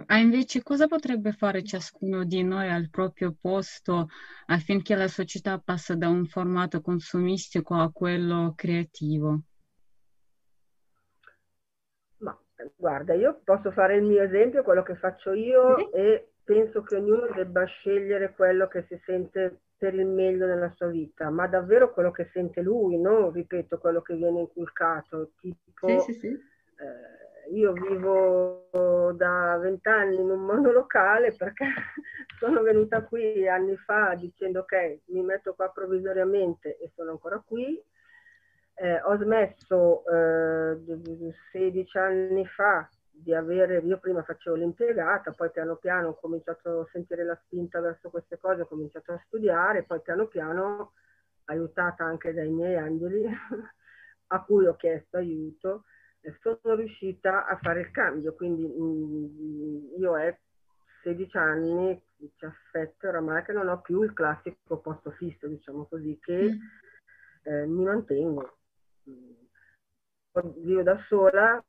Ah, 0.07 0.19
invece 0.19 0.63
cosa 0.63 0.87
potrebbe 0.87 1.33
fare 1.33 1.65
ciascuno 1.65 2.23
di 2.23 2.45
noi 2.45 2.71
al 2.71 2.91
proprio 2.91 3.35
posto 3.41 4.07
affinché 4.47 4.95
la 4.95 5.09
società 5.09 5.59
passi 5.59 5.97
da 5.97 6.09
un 6.09 6.27
formato 6.27 6.81
consumistico 6.81 7.75
a 7.75 7.91
quello 7.91 8.53
creativo? 8.55 9.41
Ma 12.19 12.39
guarda, 12.77 13.15
io 13.15 13.41
posso 13.45 13.71
fare 13.71 13.97
il 13.97 14.03
mio 14.03 14.23
esempio, 14.23 14.63
quello 14.63 14.83
che 14.83 14.95
faccio 14.97 15.33
io 15.33 15.77
sì. 15.79 15.91
e 15.93 16.29
penso 16.45 16.83
che 16.83 16.97
ognuno 16.97 17.29
debba 17.35 17.65
scegliere 17.65 18.33
quello 18.35 18.67
che 18.69 18.85
si 18.89 19.01
sente 19.05 19.61
per 19.77 19.95
il 19.95 20.07
meglio 20.07 20.47
nella 20.47 20.71
sua 20.77 20.89
vita, 20.89 21.31
ma 21.31 21.47
davvero 21.47 21.93
quello 21.93 22.11
che 22.11 22.29
sente 22.33 22.61
lui, 22.61 23.01
non 23.01 23.33
ripeto 23.33 23.79
quello 23.79 24.03
che 24.03 24.15
viene 24.15 24.41
inculcato, 24.41 25.31
tipo 25.41 26.01
sì, 26.01 26.13
sì. 26.13 26.27
Eh, 26.29 27.55
io 27.55 27.73
vivo 27.73 29.13
da 29.17 29.59
vent'anni 29.61 30.17
in 30.17 30.31
un 30.31 30.41
monolocale 30.41 31.35
perché 31.35 31.65
sono 32.39 32.63
venuta 32.63 33.03
qui 33.05 33.49
anni 33.49 33.77
fa 33.77 34.15
dicendo 34.15 34.61
ok, 34.61 35.01
mi 35.07 35.23
metto 35.23 35.55
qua 35.55 35.71
provvisoriamente 35.71 36.77
e 36.79 36.91
sono 36.95 37.13
ancora 37.13 37.43
qui. 37.45 37.83
Eh, 38.83 38.99
ho 39.03 39.15
smesso 39.19 40.05
eh, 40.07 40.79
16 41.53 41.99
anni 41.99 42.47
fa 42.47 42.89
di 43.11 43.35
avere, 43.35 43.81
io 43.81 43.99
prima 43.99 44.23
facevo 44.23 44.57
l'impiegata, 44.57 45.33
poi 45.33 45.51
piano 45.51 45.77
piano 45.77 46.09
ho 46.09 46.15
cominciato 46.15 46.81
a 46.81 46.89
sentire 46.91 47.23
la 47.25 47.39
spinta 47.45 47.79
verso 47.81 48.09
queste 48.09 48.39
cose, 48.39 48.63
ho 48.63 48.67
cominciato 48.67 49.13
a 49.13 49.23
studiare, 49.27 49.83
poi 49.83 50.01
piano 50.01 50.29
piano, 50.29 50.93
aiutata 51.45 52.05
anche 52.05 52.33
dai 52.33 52.49
miei 52.49 52.77
angeli, 52.77 53.23
a 54.29 54.43
cui 54.45 54.65
ho 54.65 54.77
chiesto 54.77 55.19
aiuto, 55.19 55.85
sono 56.41 56.75
riuscita 56.75 57.45
a 57.45 57.59
fare 57.59 57.81
il 57.81 57.91
cambio, 57.91 58.35
quindi 58.35 58.67
mh, 58.67 58.83
mm, 58.83 60.01
io 60.01 60.17
è 60.17 60.35
16 61.03 61.37
anni, 61.37 62.03
17 62.17 63.09
oramai 63.09 63.45
che 63.45 63.53
non 63.53 63.69
ho 63.69 63.83
più 63.83 64.01
il 64.05 64.15
classico 64.15 64.79
posto 64.79 65.11
fisso, 65.11 65.47
diciamo 65.49 65.85
così, 65.85 66.19
che 66.19 66.49
mm. 66.49 66.59
eh, 67.43 67.67
mi 67.67 67.85
mantengo. 67.85 68.55
Vivo 69.03 70.83
da 70.83 70.99
sola, 71.09 71.63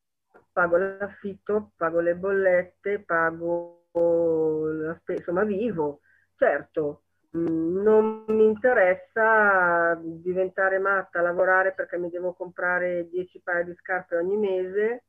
pago 0.51 0.77
l'affitto, 0.77 1.71
pago 1.75 1.99
le 1.99 2.15
bollette, 2.15 2.99
pago 2.99 3.87
la 3.91 4.95
spesa, 4.99 5.19
insomma 5.19 5.43
vivo. 5.43 6.01
Certo, 6.35 7.03
non 7.31 8.25
mi 8.27 8.45
interessa 8.45 9.99
diventare 10.01 10.79
matta, 10.79 11.21
lavorare 11.21 11.73
perché 11.73 11.97
mi 11.97 12.09
devo 12.09 12.33
comprare 12.33 13.07
10 13.09 13.41
paia 13.41 13.63
di 13.63 13.73
scarpe 13.75 14.17
ogni 14.17 14.37
mese, 14.37 15.03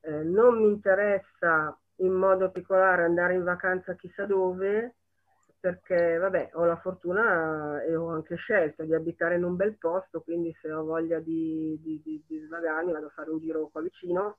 eh, 0.00 0.22
non 0.22 0.58
mi 0.58 0.68
interessa 0.68 1.78
in 1.96 2.12
modo 2.12 2.50
particolare 2.50 3.04
andare 3.04 3.34
in 3.34 3.44
vacanza 3.44 3.94
chissà 3.94 4.24
dove, 4.24 4.96
perché 5.60 6.16
vabbè, 6.16 6.50
ho 6.54 6.64
la 6.64 6.76
fortuna 6.76 7.82
e 7.82 7.94
ho 7.94 8.08
anche 8.08 8.36
scelto 8.36 8.84
di 8.84 8.94
abitare 8.94 9.36
in 9.36 9.44
un 9.44 9.56
bel 9.56 9.76
posto, 9.76 10.22
quindi 10.22 10.56
se 10.60 10.72
ho 10.72 10.82
voglia 10.84 11.20
di, 11.20 11.78
di, 11.82 12.00
di, 12.02 12.24
di 12.26 12.38
svagarmi 12.46 12.92
vado 12.92 13.06
a 13.06 13.10
fare 13.10 13.30
un 13.30 13.38
giro 13.38 13.68
qua 13.68 13.82
vicino, 13.82 14.38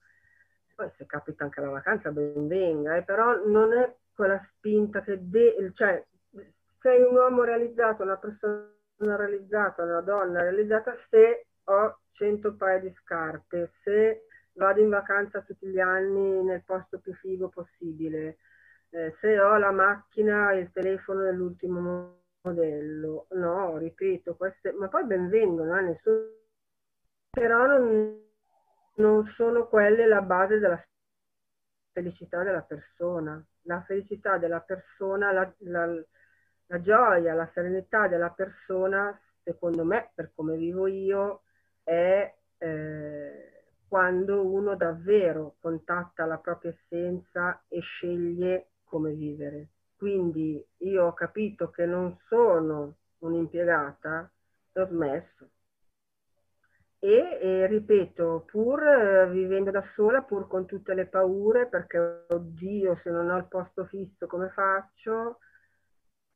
poi 0.76 0.90
se 0.98 1.06
capita 1.06 1.44
anche 1.44 1.62
la 1.62 1.70
vacanza 1.70 2.12
ben 2.12 2.48
venga, 2.48 2.96
eh, 2.98 3.04
però 3.04 3.46
non 3.46 3.72
è 3.74 3.96
quella 4.14 4.44
spinta 4.56 5.02
che 5.02 5.18
de- 5.22 5.72
cioè 5.76 6.04
sei 6.80 7.02
un 7.04 7.16
uomo 7.16 7.44
realizzato, 7.44 8.02
una 8.02 8.18
persona 8.18 8.70
realizzata, 8.98 9.84
una 9.84 10.02
donna 10.02 10.42
realizzata 10.42 10.96
se 11.10 11.46
ho 11.66 12.00
100 12.14 12.56
paia 12.56 12.80
di 12.80 12.92
scarpe, 13.02 13.74
se 13.84 14.26
vado 14.54 14.82
in 14.82 14.90
vacanza 14.90 15.42
tutti 15.42 15.68
gli 15.68 15.80
anni 15.80 16.44
nel 16.44 16.64
posto 16.66 17.00
più 17.00 17.14
figo 17.14 17.50
possibile, 17.50 18.38
eh, 18.92 19.16
se 19.20 19.40
ho 19.40 19.58
la 19.58 19.72
macchina 19.72 20.52
e 20.52 20.60
il 20.60 20.72
telefono 20.72 21.24
dell'ultimo 21.24 22.20
modello. 22.42 23.28
No, 23.32 23.78
ripeto, 23.78 24.36
queste, 24.36 24.72
ma 24.74 24.88
poi 24.88 25.06
benvengono, 25.06 25.78
eh, 25.78 25.82
nessuno, 25.82 26.30
però 27.30 27.66
non, 27.66 28.22
non 28.96 29.26
sono 29.36 29.68
quelle 29.68 30.08
la 30.08 30.22
base 30.22 30.60
della 30.60 30.84
felicità 31.92 32.44
della 32.44 32.62
persona. 32.62 33.44
La 33.66 33.82
felicità 33.84 34.38
della 34.38 34.60
persona, 34.62 35.32
la, 35.32 35.54
la, 35.60 35.86
la 36.66 36.82
gioia, 36.82 37.34
la 37.34 37.50
serenità 37.54 38.08
della 38.08 38.32
persona, 38.32 39.18
secondo 39.44 39.86
me, 39.86 40.12
per 40.14 40.32
come 40.36 40.58
vivo 40.58 40.88
io, 40.88 41.44
è 41.84 42.34
eh, 42.58 43.64
quando 43.88 44.46
uno 44.46 44.76
davvero 44.76 45.56
contatta 45.60 46.26
la 46.26 46.38
propria 46.38 46.72
essenza 46.72 47.64
e 47.68 47.82
sceglie 47.82 48.71
come 48.92 49.14
vivere. 49.14 49.70
Quindi 49.96 50.62
io 50.80 51.06
ho 51.06 51.14
capito 51.14 51.70
che 51.70 51.86
non 51.86 52.18
sono 52.28 52.98
un'impiegata 53.20 54.30
e 54.74 54.82
ho 54.82 54.88
smesso. 54.88 55.50
E, 57.00 57.40
e, 57.42 57.68
ripeto, 57.68 58.44
pur 58.46 58.84
eh, 58.84 59.30
vivendo 59.30 59.72
da 59.72 59.84
sola, 59.96 60.22
pur 60.22 60.48
con 60.48 60.66
tutte 60.66 60.94
le 60.94 61.06
paure, 61.08 61.68
perché 61.68 62.26
oddio, 62.28 63.00
se 63.02 63.10
non 63.10 63.30
ho 63.30 63.38
il 63.38 63.48
posto 63.48 63.86
fisso 63.86 64.28
come 64.28 64.50
faccio? 64.50 65.40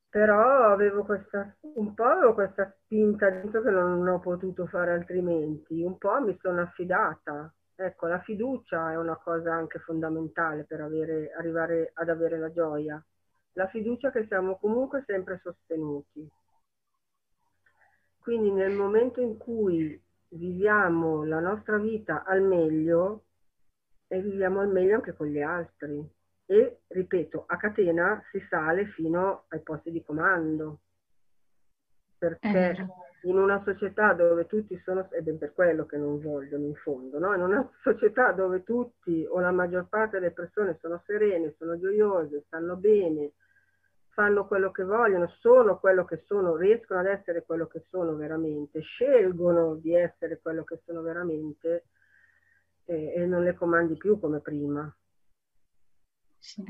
Però 0.10 0.72
avevo 0.72 1.04
questa, 1.04 1.56
un 1.76 1.94
po' 1.94 2.06
avevo 2.06 2.34
questa 2.34 2.74
spinta 2.84 3.30
dentro 3.30 3.62
che 3.62 3.70
non 3.70 4.08
ho 4.08 4.20
potuto 4.20 4.66
fare 4.68 4.94
altrimenti, 4.94 5.84
un 5.84 5.98
po' 5.98 6.22
mi 6.22 6.38
sono 6.42 6.62
affidata 6.62 7.54
Ecco, 7.78 8.08
la 8.08 8.22
fiducia 8.22 8.92
è 8.92 8.98
una 8.98 9.18
cosa 9.18 9.54
anche 9.54 9.80
fondamentale 9.80 10.64
per 10.64 10.80
avere, 10.80 11.34
arrivare 11.34 11.92
ad 11.94 12.10
avere 12.10 12.38
la 12.40 12.52
gioia. 12.52 13.04
La 13.54 13.68
fiducia 13.68 14.12
che 14.12 14.26
siamo 14.28 14.58
comunque 14.58 15.04
sempre 15.06 15.40
sostenuti. 15.44 16.28
Quindi 18.20 18.52
nel 18.52 18.72
momento 18.72 19.20
in 19.20 19.38
cui 19.38 20.02
viviamo 20.30 21.26
la 21.26 21.40
nostra 21.40 21.78
vita 21.78 22.24
al 22.24 22.42
meglio, 22.42 23.26
e 24.08 24.22
viviamo 24.22 24.62
al 24.62 24.70
meglio 24.70 24.96
anche 24.96 25.14
con 25.14 25.28
gli 25.28 25.42
altri. 25.42 26.10
E, 26.46 26.82
ripeto, 26.88 27.44
a 27.48 27.58
catena 27.58 28.24
si 28.32 28.40
sale 28.50 28.86
fino 28.88 29.46
ai 29.50 29.62
posti 29.62 29.92
di 29.92 30.04
comando. 30.04 30.80
Perché 32.18 32.88
in 33.26 33.38
una 33.38 33.62
società 33.64 34.14
dove 34.14 34.46
tutti 34.46 34.80
sono, 34.84 35.10
ed 35.12 35.28
è 35.28 35.34
per 35.34 35.54
quello 35.54 35.86
che 35.86 35.98
non 35.98 36.20
vogliono 36.22 36.66
in 36.66 36.76
fondo, 36.76 37.18
no? 37.20 37.34
in 37.34 37.42
una 37.42 37.70
società 37.82 38.32
dove 38.32 38.64
tutti 38.64 39.26
o 39.28 39.40
la 39.40 39.52
maggior 39.52 39.88
parte 39.88 40.20
delle 40.20 40.32
persone 40.32 40.78
sono 40.80 41.02
serene, 41.06 41.56
sono 41.58 41.80
gioiose, 41.80 42.44
stanno 42.46 42.76
bene, 42.76 43.34
fanno 44.10 44.46
quello 44.46 44.72
che 44.72 44.84
vogliono, 44.84 45.28
sono 45.40 45.80
quello 45.80 46.06
che 46.06 46.24
sono, 46.26 46.56
riescono 46.56 47.00
ad 47.00 47.08
essere 47.08 47.44
quello 47.44 47.68
che 47.68 47.84
sono 47.90 48.16
veramente, 48.16 48.82
scelgono 48.82 49.76
di 49.76 49.96
essere 49.96 50.40
quello 50.40 50.64
che 50.64 50.82
sono 50.86 51.02
veramente 51.02 51.86
eh, 52.86 53.14
e 53.16 53.26
non 53.26 53.44
le 53.44 53.56
comandi 53.56 53.98
più 53.98 54.20
come 54.20 54.40
prima. 54.40 54.96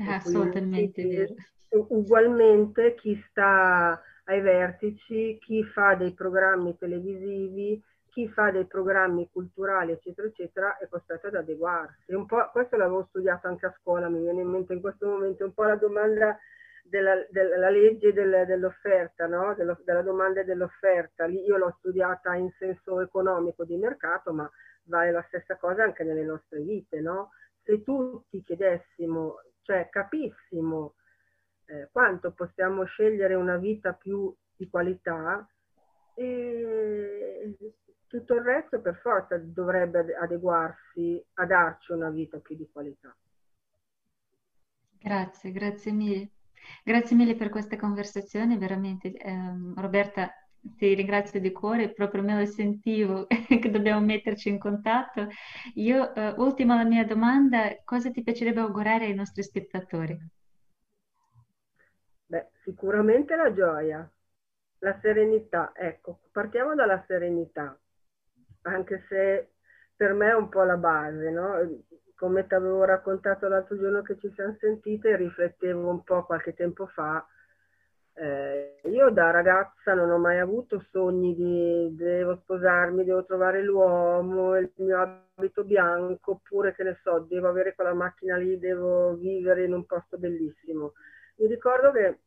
Assolutamente 0.08 1.06
vero. 1.06 1.34
Ugualmente 1.68 2.94
chi 2.94 3.22
sta 3.28 4.00
ai 4.28 4.40
vertici, 4.40 5.38
chi 5.40 5.64
fa 5.64 5.94
dei 5.94 6.12
programmi 6.12 6.76
televisivi, 6.76 7.82
chi 8.10 8.28
fa 8.28 8.50
dei 8.50 8.66
programmi 8.66 9.28
culturali, 9.30 9.92
eccetera, 9.92 10.26
eccetera, 10.26 10.78
è 10.78 10.88
costretto 10.88 11.26
ad 11.26 11.34
adeguarsi. 11.34 12.14
Un 12.14 12.26
po', 12.26 12.48
questo 12.50 12.76
l'avevo 12.76 13.04
studiato 13.10 13.46
anche 13.46 13.66
a 13.66 13.76
scuola, 13.80 14.08
mi 14.08 14.20
viene 14.20 14.40
in 14.40 14.48
mente 14.48 14.72
in 14.72 14.80
questo 14.80 15.06
momento 15.06 15.44
un 15.44 15.52
po' 15.52 15.64
la 15.64 15.76
domanda 15.76 16.38
della, 16.82 17.14
della 17.30 17.68
legge 17.68 18.12
del, 18.12 18.44
dell'offerta, 18.46 19.26
no? 19.26 19.54
Dello, 19.54 19.78
della 19.84 20.02
domanda 20.02 20.42
dell'offerta. 20.42 21.26
Lì 21.26 21.44
io 21.44 21.56
l'ho 21.56 21.74
studiata 21.78 22.34
in 22.34 22.50
senso 22.58 23.00
economico 23.00 23.64
di 23.64 23.76
mercato, 23.76 24.32
ma 24.32 24.50
vale 24.84 25.10
la 25.10 25.24
stessa 25.28 25.56
cosa 25.56 25.82
anche 25.82 26.04
nelle 26.04 26.24
nostre 26.24 26.60
vite, 26.60 27.00
no? 27.00 27.30
Se 27.62 27.82
tutti 27.82 28.42
chiedessimo, 28.42 29.40
cioè 29.62 29.88
capissimo 29.90 30.34
quanto 32.06 32.30
possiamo 32.30 32.84
scegliere 32.84 33.34
una 33.34 33.56
vita 33.56 33.92
più 33.92 34.32
di 34.54 34.68
qualità 34.68 35.44
e 36.14 37.56
tutto 38.06 38.34
il 38.34 38.42
resto 38.42 38.80
per 38.80 38.94
forza 39.02 39.36
dovrebbe 39.38 40.14
adeguarsi 40.14 41.20
a 41.34 41.46
darci 41.46 41.90
una 41.90 42.10
vita 42.10 42.38
più 42.38 42.54
di 42.54 42.68
qualità. 42.70 43.14
Grazie, 45.00 45.50
grazie 45.50 45.90
mille. 45.90 46.30
Grazie 46.84 47.16
mille 47.16 47.34
per 47.34 47.48
questa 47.48 47.76
conversazione, 47.76 48.56
veramente. 48.56 49.12
Eh, 49.12 49.72
Roberta, 49.74 50.32
ti 50.60 50.94
ringrazio 50.94 51.40
di 51.40 51.50
cuore, 51.50 51.92
proprio 51.92 52.22
me 52.22 52.38
lo 52.38 52.46
sentivo 52.46 53.26
che 53.48 53.70
dobbiamo 53.70 54.04
metterci 54.04 54.48
in 54.48 54.58
contatto. 54.58 55.26
Io, 55.74 56.14
eh, 56.14 56.34
ultima 56.38 56.76
la 56.76 56.84
mia 56.84 57.04
domanda, 57.04 57.82
cosa 57.84 58.10
ti 58.12 58.22
piacerebbe 58.22 58.60
augurare 58.60 59.06
ai 59.06 59.14
nostri 59.14 59.42
spettatori? 59.42 60.16
Beh, 62.28 62.48
sicuramente 62.64 63.36
la 63.36 63.52
gioia, 63.52 64.08
la 64.80 64.98
serenità. 65.00 65.72
Ecco, 65.74 66.20
partiamo 66.32 66.74
dalla 66.74 67.02
serenità, 67.06 67.78
anche 68.62 69.04
se 69.08 69.52
per 69.94 70.12
me 70.12 70.30
è 70.30 70.34
un 70.34 70.48
po' 70.48 70.64
la 70.64 70.76
base, 70.76 71.30
no? 71.30 71.54
Come 72.16 72.46
ti 72.46 72.54
avevo 72.54 72.84
raccontato 72.84 73.46
l'altro 73.48 73.76
giorno 73.78 74.02
che 74.02 74.18
ci 74.18 74.30
siamo 74.34 74.56
sentite, 74.58 75.16
riflettevo 75.16 75.88
un 75.88 76.02
po' 76.02 76.24
qualche 76.24 76.54
tempo 76.54 76.86
fa. 76.86 77.24
Eh, 78.18 78.80
io 78.84 79.10
da 79.10 79.30
ragazza 79.30 79.92
non 79.94 80.10
ho 80.10 80.18
mai 80.18 80.38
avuto 80.38 80.82
sogni 80.90 81.34
di 81.34 81.94
devo 81.94 82.36
sposarmi, 82.42 83.04
devo 83.04 83.24
trovare 83.26 83.62
l'uomo, 83.62 84.56
il 84.56 84.72
mio 84.76 85.22
abito 85.36 85.64
bianco, 85.64 86.32
oppure 86.32 86.74
che 86.74 86.82
ne 86.82 86.98
so, 87.02 87.20
devo 87.28 87.48
avere 87.48 87.74
quella 87.74 87.92
macchina 87.92 88.36
lì, 88.36 88.58
devo 88.58 89.14
vivere 89.16 89.64
in 89.64 89.74
un 89.74 89.84
posto 89.84 90.16
bellissimo 90.18 90.94
ricordo 91.66 91.90
che 91.90 92.18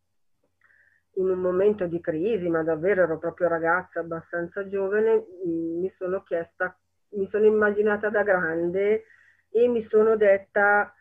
in 1.14 1.30
un 1.30 1.40
momento 1.40 1.86
di 1.88 2.02
crisi, 2.02 2.50
ma 2.50 2.62
davvero 2.62 3.04
ero 3.04 3.18
proprio 3.18 3.48
ragazza 3.48 4.02
abbastanza 4.02 4.68
giovane, 4.68 5.26
mm, 5.48 5.80
mi 5.80 5.94
sono 5.98 6.24
chiesta, 6.24 6.78
mi 7.12 7.28
sono 7.32 7.46
immaginata 7.46 8.10
da 8.10 8.24
grande 8.24 9.06
e 9.50 9.68
mi 9.68 9.86
sono 9.90 10.18
detta, 10.18 10.94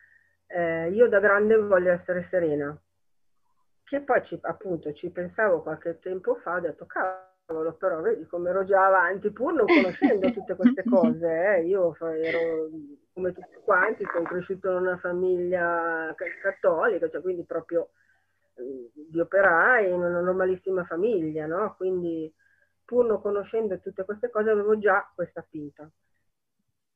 eh, 0.46 0.88
io 0.90 1.09
da 1.09 1.18
grande 1.18 1.57
voglio 1.57 1.92
essere 1.92 2.27
serena. 2.31 2.77
Che 3.85 4.01
poi 4.01 4.24
ci, 4.27 4.38
appunto 4.42 4.92
ci 4.92 5.11
pensavo 5.11 5.62
qualche 5.62 5.98
tempo 5.98 6.37
fa, 6.37 6.57
ho 6.57 6.61
detto, 6.61 6.87
cavolo, 6.87 7.72
però 7.74 8.01
vedi 8.01 8.27
come 8.27 8.51
ero 8.51 8.64
già 8.64 8.87
avanti, 8.87 9.31
pur 9.31 9.53
non 9.53 9.66
conoscendo 9.66 10.31
tutte 10.33 10.55
queste 10.55 10.85
cose, 10.85 11.27
eh, 11.27 11.64
io 11.64 11.96
ero 12.01 12.68
come 13.12 13.33
tutti 13.33 13.57
quanti, 13.64 14.07
sono 14.12 14.24
cresciuto 14.24 14.70
in 14.70 14.77
una 14.77 14.98
famiglia 14.98 16.14
cattolica, 16.42 17.09
cioè 17.09 17.20
quindi 17.20 17.44
proprio 17.44 17.90
di 18.62 19.21
operai, 19.21 19.88
in 19.88 19.94
una 19.94 20.21
normalissima 20.21 20.85
famiglia, 20.85 21.47
no? 21.47 21.75
Quindi 21.77 22.33
pur 22.85 23.05
non 23.05 23.21
conoscendo 23.21 23.79
tutte 23.81 24.05
queste 24.05 24.31
cose 24.31 24.51
avevo 24.51 24.79
già 24.79 25.11
questa 25.14 25.42
spinta. 25.42 25.90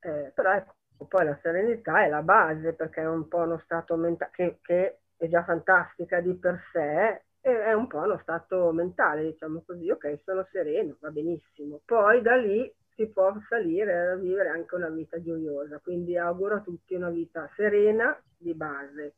Eh, 0.01 0.33
però 0.35 0.53
ecco, 0.55 0.75
poi 1.07 1.25
la 1.25 1.38
serenità 1.42 2.05
è 2.05 2.09
la 2.09 2.22
base 2.22 2.72
perché 2.72 3.03
è 3.03 3.09
un 3.09 3.29
po' 3.29 3.38
uno 3.38 3.61
stato 3.64 3.96
mentale 3.96 4.31
che, 4.33 4.59
che, 4.62 4.98
è 5.16 5.29
già 5.29 5.44
fantastica 5.44 6.20
di 6.20 6.35
per 6.35 6.61
sé, 6.72 7.25
è 7.40 7.72
un 7.72 7.87
po' 7.87 7.98
uno 7.98 8.18
stato 8.22 8.72
mentale, 8.72 9.25
diciamo 9.25 9.62
così, 9.64 9.90
ok, 9.90 10.20
sono 10.25 10.46
sereno, 10.51 10.96
va 11.01 11.11
benissimo. 11.11 11.81
Poi 11.85 12.22
da 12.22 12.37
lì 12.37 12.72
si 12.94 13.07
può 13.09 13.33
salire 13.48 14.12
a 14.12 14.16
vivere 14.16 14.48
anche 14.48 14.75
una 14.75 14.88
vita 14.88 15.20
gioiosa. 15.22 15.79
Quindi 15.79 16.16
auguro 16.16 16.57
a 16.57 16.61
tutti 16.61 16.94
una 16.94 17.11
vita 17.11 17.51
serena 17.57 18.20
di 18.37 18.55
base 18.55 19.14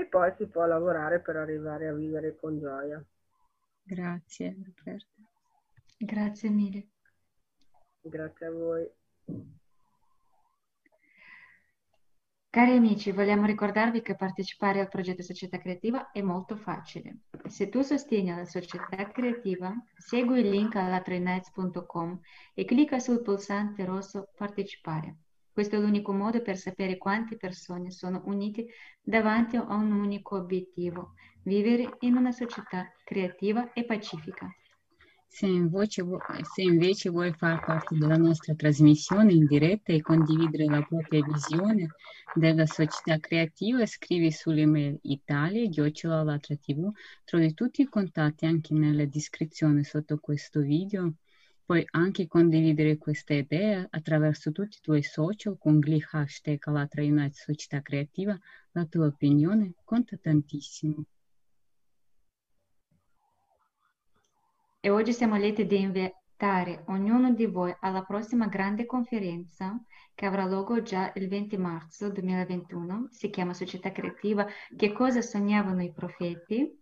e 0.00 0.06
poi 0.06 0.32
si 0.36 0.46
può 0.46 0.64
lavorare 0.64 1.20
per 1.20 1.36
arrivare 1.36 1.88
a 1.88 1.92
vivere 1.92 2.36
con 2.36 2.58
gioia. 2.58 3.04
Grazie 3.82 4.56
Roberta. 4.64 5.20
Grazie 5.98 6.48
mille. 6.48 6.88
Grazie 8.00 8.46
a 8.46 8.50
voi. 8.50 8.90
Cari 12.48 12.72
amici, 12.72 13.12
vogliamo 13.12 13.46
ricordarvi 13.46 14.02
che 14.02 14.16
partecipare 14.16 14.80
al 14.80 14.88
progetto 14.88 15.22
Società 15.22 15.58
Creativa 15.58 16.10
è 16.10 16.20
molto 16.20 16.56
facile. 16.56 17.18
Se 17.46 17.68
tu 17.68 17.82
sostieni 17.82 18.34
la 18.34 18.44
società 18.44 19.08
creativa, 19.12 19.72
segui 19.96 20.40
il 20.40 20.48
link 20.48 20.74
allatroinights.com 20.74 22.20
e 22.54 22.64
clicca 22.64 22.98
sul 22.98 23.22
pulsante 23.22 23.84
rosso 23.84 24.30
Partecipare. 24.36 25.16
Questo 25.60 25.76
è 25.76 25.78
l'unico 25.78 26.14
modo 26.14 26.40
per 26.40 26.56
sapere 26.56 26.96
quante 26.96 27.36
persone 27.36 27.90
sono 27.90 28.22
unite 28.24 28.68
davanti 29.02 29.56
a 29.56 29.74
un 29.74 29.92
unico 29.92 30.36
obiettivo, 30.36 31.12
vivere 31.42 31.98
in 32.00 32.16
una 32.16 32.32
società 32.32 32.90
creativa 33.04 33.70
e 33.74 33.84
pacifica. 33.84 34.50
Se 35.28 35.44
invece, 35.44 36.02
se 36.54 36.62
invece 36.62 37.10
vuoi 37.10 37.34
far 37.34 37.62
parte 37.62 37.94
della 37.98 38.16
nostra 38.16 38.54
trasmissione 38.54 39.34
in 39.34 39.44
diretta 39.44 39.92
e 39.92 40.00
condividere 40.00 40.64
la 40.64 40.80
propria 40.80 41.22
visione 41.22 41.88
della 42.32 42.64
società 42.64 43.18
creativa, 43.18 43.84
scrivi 43.84 44.32
sull'email 44.32 44.98
italia-tv. 45.02 46.90
Trovi 47.24 47.52
tutti 47.52 47.82
i 47.82 47.88
contatti 47.90 48.46
anche 48.46 48.72
nella 48.72 49.04
descrizione 49.04 49.84
sotto 49.84 50.16
questo 50.20 50.60
video. 50.60 51.16
Puoi 51.70 51.86
anche 51.92 52.26
condividere 52.26 52.98
questa 52.98 53.32
idea 53.32 53.86
attraverso 53.90 54.50
tutti 54.50 54.78
i 54.78 54.80
tuoi 54.82 55.04
social 55.04 55.56
con 55.56 55.78
gli 55.78 56.02
hashtag 56.10 56.58
Alatra 56.66 57.02
United 57.02 57.30
Società 57.30 57.80
Creativa. 57.80 58.36
La 58.72 58.86
tua 58.86 59.06
opinione 59.06 59.74
conta 59.84 60.16
tantissimo. 60.16 61.04
e 64.80 64.90
oggi 64.90 65.12
siamo 65.12 65.36
lieti 65.36 65.64
di 65.64 65.78
invitare 65.78 66.82
ognuno 66.88 67.32
di 67.34 67.46
voi 67.46 67.72
alla 67.78 68.02
prossima 68.02 68.48
grande 68.48 68.84
conferenza 68.84 69.80
che 70.12 70.26
avrà 70.26 70.46
luogo 70.46 70.82
già 70.82 71.12
il 71.14 71.28
20 71.28 71.56
marzo 71.56 72.10
2021. 72.10 73.06
Si 73.10 73.30
chiama 73.30 73.54
Società 73.54 73.92
Creativa 73.92 74.44
Che 74.76 74.92
cosa 74.92 75.22
sognavano 75.22 75.84
i 75.84 75.92
profeti? 75.92 76.79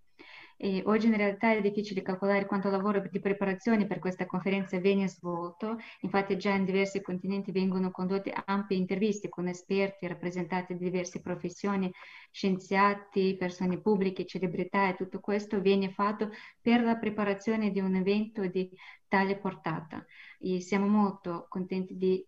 E 0.60 0.82
oggi 0.86 1.06
in 1.06 1.16
realtà 1.16 1.52
è 1.52 1.60
difficile 1.60 2.02
calcolare 2.02 2.44
quanto 2.44 2.68
lavoro 2.68 3.00
di 3.08 3.20
preparazione 3.20 3.86
per 3.86 4.00
questa 4.00 4.26
conferenza 4.26 4.76
viene 4.78 5.06
svolto, 5.06 5.76
infatti 6.00 6.36
già 6.36 6.52
in 6.52 6.64
diversi 6.64 7.00
continenti 7.00 7.52
vengono 7.52 7.92
condotte 7.92 8.32
ampie 8.44 8.76
interviste 8.76 9.28
con 9.28 9.46
esperti 9.46 10.08
rappresentanti 10.08 10.76
di 10.76 10.82
diverse 10.82 11.20
professioni, 11.20 11.88
scienziati, 12.32 13.36
persone 13.38 13.80
pubbliche, 13.80 14.26
celebrità 14.26 14.88
e 14.88 14.96
tutto 14.96 15.20
questo 15.20 15.60
viene 15.60 15.90
fatto 15.92 16.30
per 16.60 16.82
la 16.82 16.96
preparazione 16.96 17.70
di 17.70 17.78
un 17.78 17.94
evento 17.94 18.44
di 18.46 18.68
tale 19.06 19.38
portata. 19.38 20.04
E 20.40 20.60
siamo 20.60 20.88
molto 20.88 21.46
contenti 21.48 21.96
di 21.96 22.26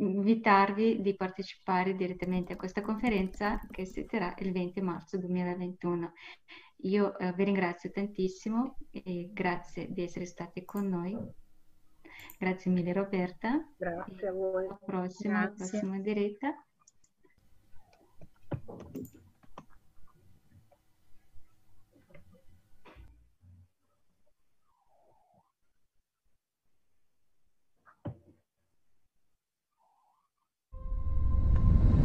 invitarvi 0.00 1.00
di 1.00 1.14
partecipare 1.14 1.94
direttamente 1.94 2.54
a 2.54 2.56
questa 2.56 2.80
conferenza 2.80 3.58
che 3.70 3.84
si 3.84 4.06
terrà 4.06 4.34
il 4.38 4.52
20 4.52 4.80
marzo 4.80 5.18
2021. 5.18 6.12
Io 6.84 7.18
eh, 7.18 7.32
vi 7.34 7.44
ringrazio 7.44 7.90
tantissimo 7.90 8.78
e 8.90 9.28
grazie 9.32 9.92
di 9.92 10.02
essere 10.02 10.24
stati 10.24 10.64
con 10.64 10.88
noi. 10.88 11.16
Grazie 12.38 12.70
mille 12.70 12.92
Roberta. 12.92 13.62
Grazie 13.76 14.28
a 14.28 14.32
voi. 14.32 14.64
Alla 14.64 14.78
prossima, 14.84 15.38
alla 15.40 15.50
prossima 15.50 15.98
diretta. 15.98 16.54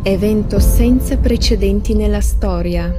Evento 0.08 0.60
senza 0.60 1.18
precedenti 1.18 1.96
nella 1.96 2.22
storia. 2.22 2.94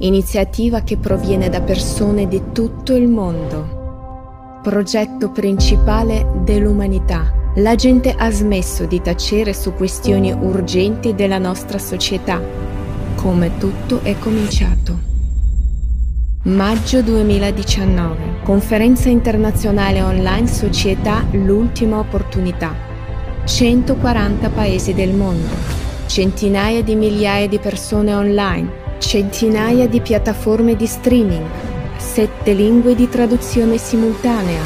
Iniziativa 0.00 0.82
che 0.82 0.98
proviene 0.98 1.48
da 1.48 1.62
persone 1.62 2.28
di 2.28 2.52
tutto 2.52 2.94
il 2.94 3.08
mondo. 3.08 4.60
Progetto 4.62 5.30
principale 5.30 6.26
dell'umanità. 6.44 7.32
La 7.54 7.76
gente 7.76 8.14
ha 8.14 8.30
smesso 8.30 8.84
di 8.84 9.00
tacere 9.00 9.54
su 9.54 9.72
questioni 9.72 10.30
urgenti 10.30 11.14
della 11.14 11.38
nostra 11.38 11.78
società. 11.78 12.42
Come 13.14 13.56
tutto 13.56 14.00
è 14.02 14.14
cominciato. 14.18 14.98
Maggio 16.42 17.00
2019. 17.00 18.42
Conferenza 18.44 19.08
internazionale 19.08 20.02
online 20.02 20.46
Società 20.46 21.24
L'ultima 21.30 22.00
opportunità. 22.00 22.74
140 23.44 24.50
paesi 24.50 24.92
del 24.92 25.14
mondo 25.14 25.81
centinaia 26.12 26.82
di 26.82 26.94
migliaia 26.94 27.48
di 27.48 27.58
persone 27.58 28.12
online, 28.12 28.70
centinaia 28.98 29.88
di 29.88 30.02
piattaforme 30.02 30.76
di 30.76 30.86
streaming, 30.86 31.46
sette 31.96 32.52
lingue 32.52 32.94
di 32.94 33.08
traduzione 33.08 33.78
simultanea. 33.78 34.60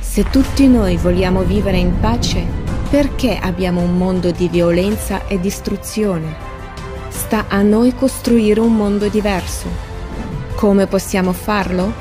Se 0.00 0.24
tutti 0.30 0.66
noi 0.68 0.96
vogliamo 0.96 1.42
vivere 1.42 1.76
in 1.76 2.00
pace, 2.00 2.46
perché 2.88 3.36
abbiamo 3.36 3.82
un 3.82 3.98
mondo 3.98 4.30
di 4.30 4.48
violenza 4.48 5.26
e 5.26 5.38
distruzione? 5.38 6.34
Sta 7.10 7.44
a 7.48 7.60
noi 7.60 7.94
costruire 7.94 8.60
un 8.60 8.74
mondo 8.74 9.08
diverso. 9.08 9.66
Come 10.54 10.86
possiamo 10.86 11.34
farlo? 11.34 11.92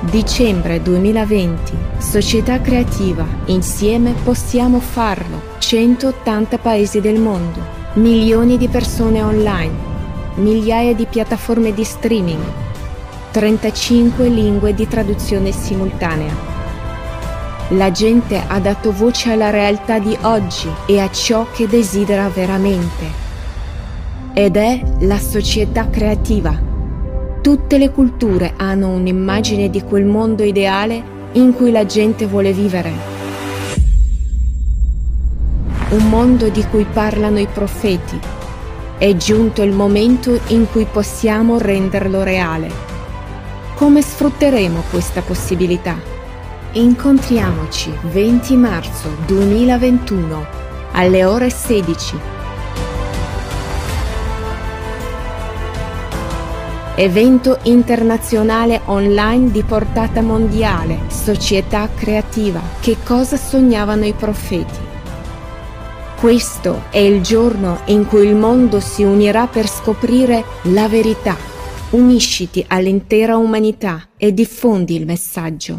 Dicembre 0.00 0.82
2020, 0.82 1.72
Società 1.96 2.60
Creativa, 2.60 3.24
insieme 3.46 4.12
possiamo 4.22 4.78
farlo. 4.78 5.56
180 5.68 6.56
paesi 6.56 6.98
del 6.98 7.20
mondo, 7.20 7.60
milioni 7.96 8.56
di 8.56 8.68
persone 8.68 9.20
online, 9.20 9.74
migliaia 10.36 10.94
di 10.94 11.04
piattaforme 11.04 11.74
di 11.74 11.84
streaming, 11.84 12.40
35 13.32 14.28
lingue 14.28 14.72
di 14.72 14.88
traduzione 14.88 15.52
simultanea. 15.52 16.34
La 17.72 17.90
gente 17.90 18.42
ha 18.46 18.58
dato 18.60 18.92
voce 18.92 19.30
alla 19.30 19.50
realtà 19.50 19.98
di 19.98 20.16
oggi 20.22 20.70
e 20.86 21.00
a 21.00 21.10
ciò 21.10 21.44
che 21.52 21.68
desidera 21.68 22.30
veramente. 22.30 23.04
Ed 24.32 24.56
è 24.56 24.80
la 25.00 25.18
società 25.18 25.90
creativa. 25.90 26.58
Tutte 27.42 27.76
le 27.76 27.90
culture 27.90 28.54
hanno 28.56 28.88
un'immagine 28.88 29.68
di 29.68 29.82
quel 29.82 30.06
mondo 30.06 30.42
ideale 30.42 31.02
in 31.32 31.52
cui 31.52 31.70
la 31.70 31.84
gente 31.84 32.24
vuole 32.24 32.54
vivere 32.54 33.17
un 35.90 36.06
mondo 36.10 36.50
di 36.50 36.62
cui 36.64 36.84
parlano 36.84 37.38
i 37.38 37.46
profeti. 37.46 38.18
È 38.98 39.16
giunto 39.16 39.62
il 39.62 39.72
momento 39.72 40.38
in 40.48 40.66
cui 40.70 40.84
possiamo 40.84 41.56
renderlo 41.56 42.22
reale. 42.22 42.70
Come 43.74 44.02
sfrutteremo 44.02 44.82
questa 44.90 45.22
possibilità? 45.22 45.96
Incontriamoci 46.72 47.90
20 48.02 48.56
marzo 48.56 49.08
2021 49.24 50.46
alle 50.92 51.24
ore 51.24 51.48
16. 51.48 52.36
Evento 56.96 57.60
internazionale 57.62 58.82
online 58.86 59.52
di 59.52 59.62
portata 59.62 60.20
mondiale, 60.20 60.98
società 61.06 61.88
creativa. 61.94 62.60
Che 62.80 62.98
cosa 63.04 63.36
sognavano 63.36 64.04
i 64.04 64.12
profeti? 64.12 64.87
Questo 66.18 66.86
è 66.90 66.98
il 66.98 67.22
giorno 67.22 67.82
in 67.86 68.04
cui 68.04 68.26
il 68.26 68.34
mondo 68.34 68.80
si 68.80 69.04
unirà 69.04 69.46
per 69.46 69.68
scoprire 69.68 70.42
la 70.62 70.88
verità. 70.88 71.36
Unisciti 71.90 72.64
all'intera 72.66 73.36
umanità 73.36 74.08
e 74.16 74.34
diffondi 74.34 74.96
il 74.96 75.06
messaggio. 75.06 75.76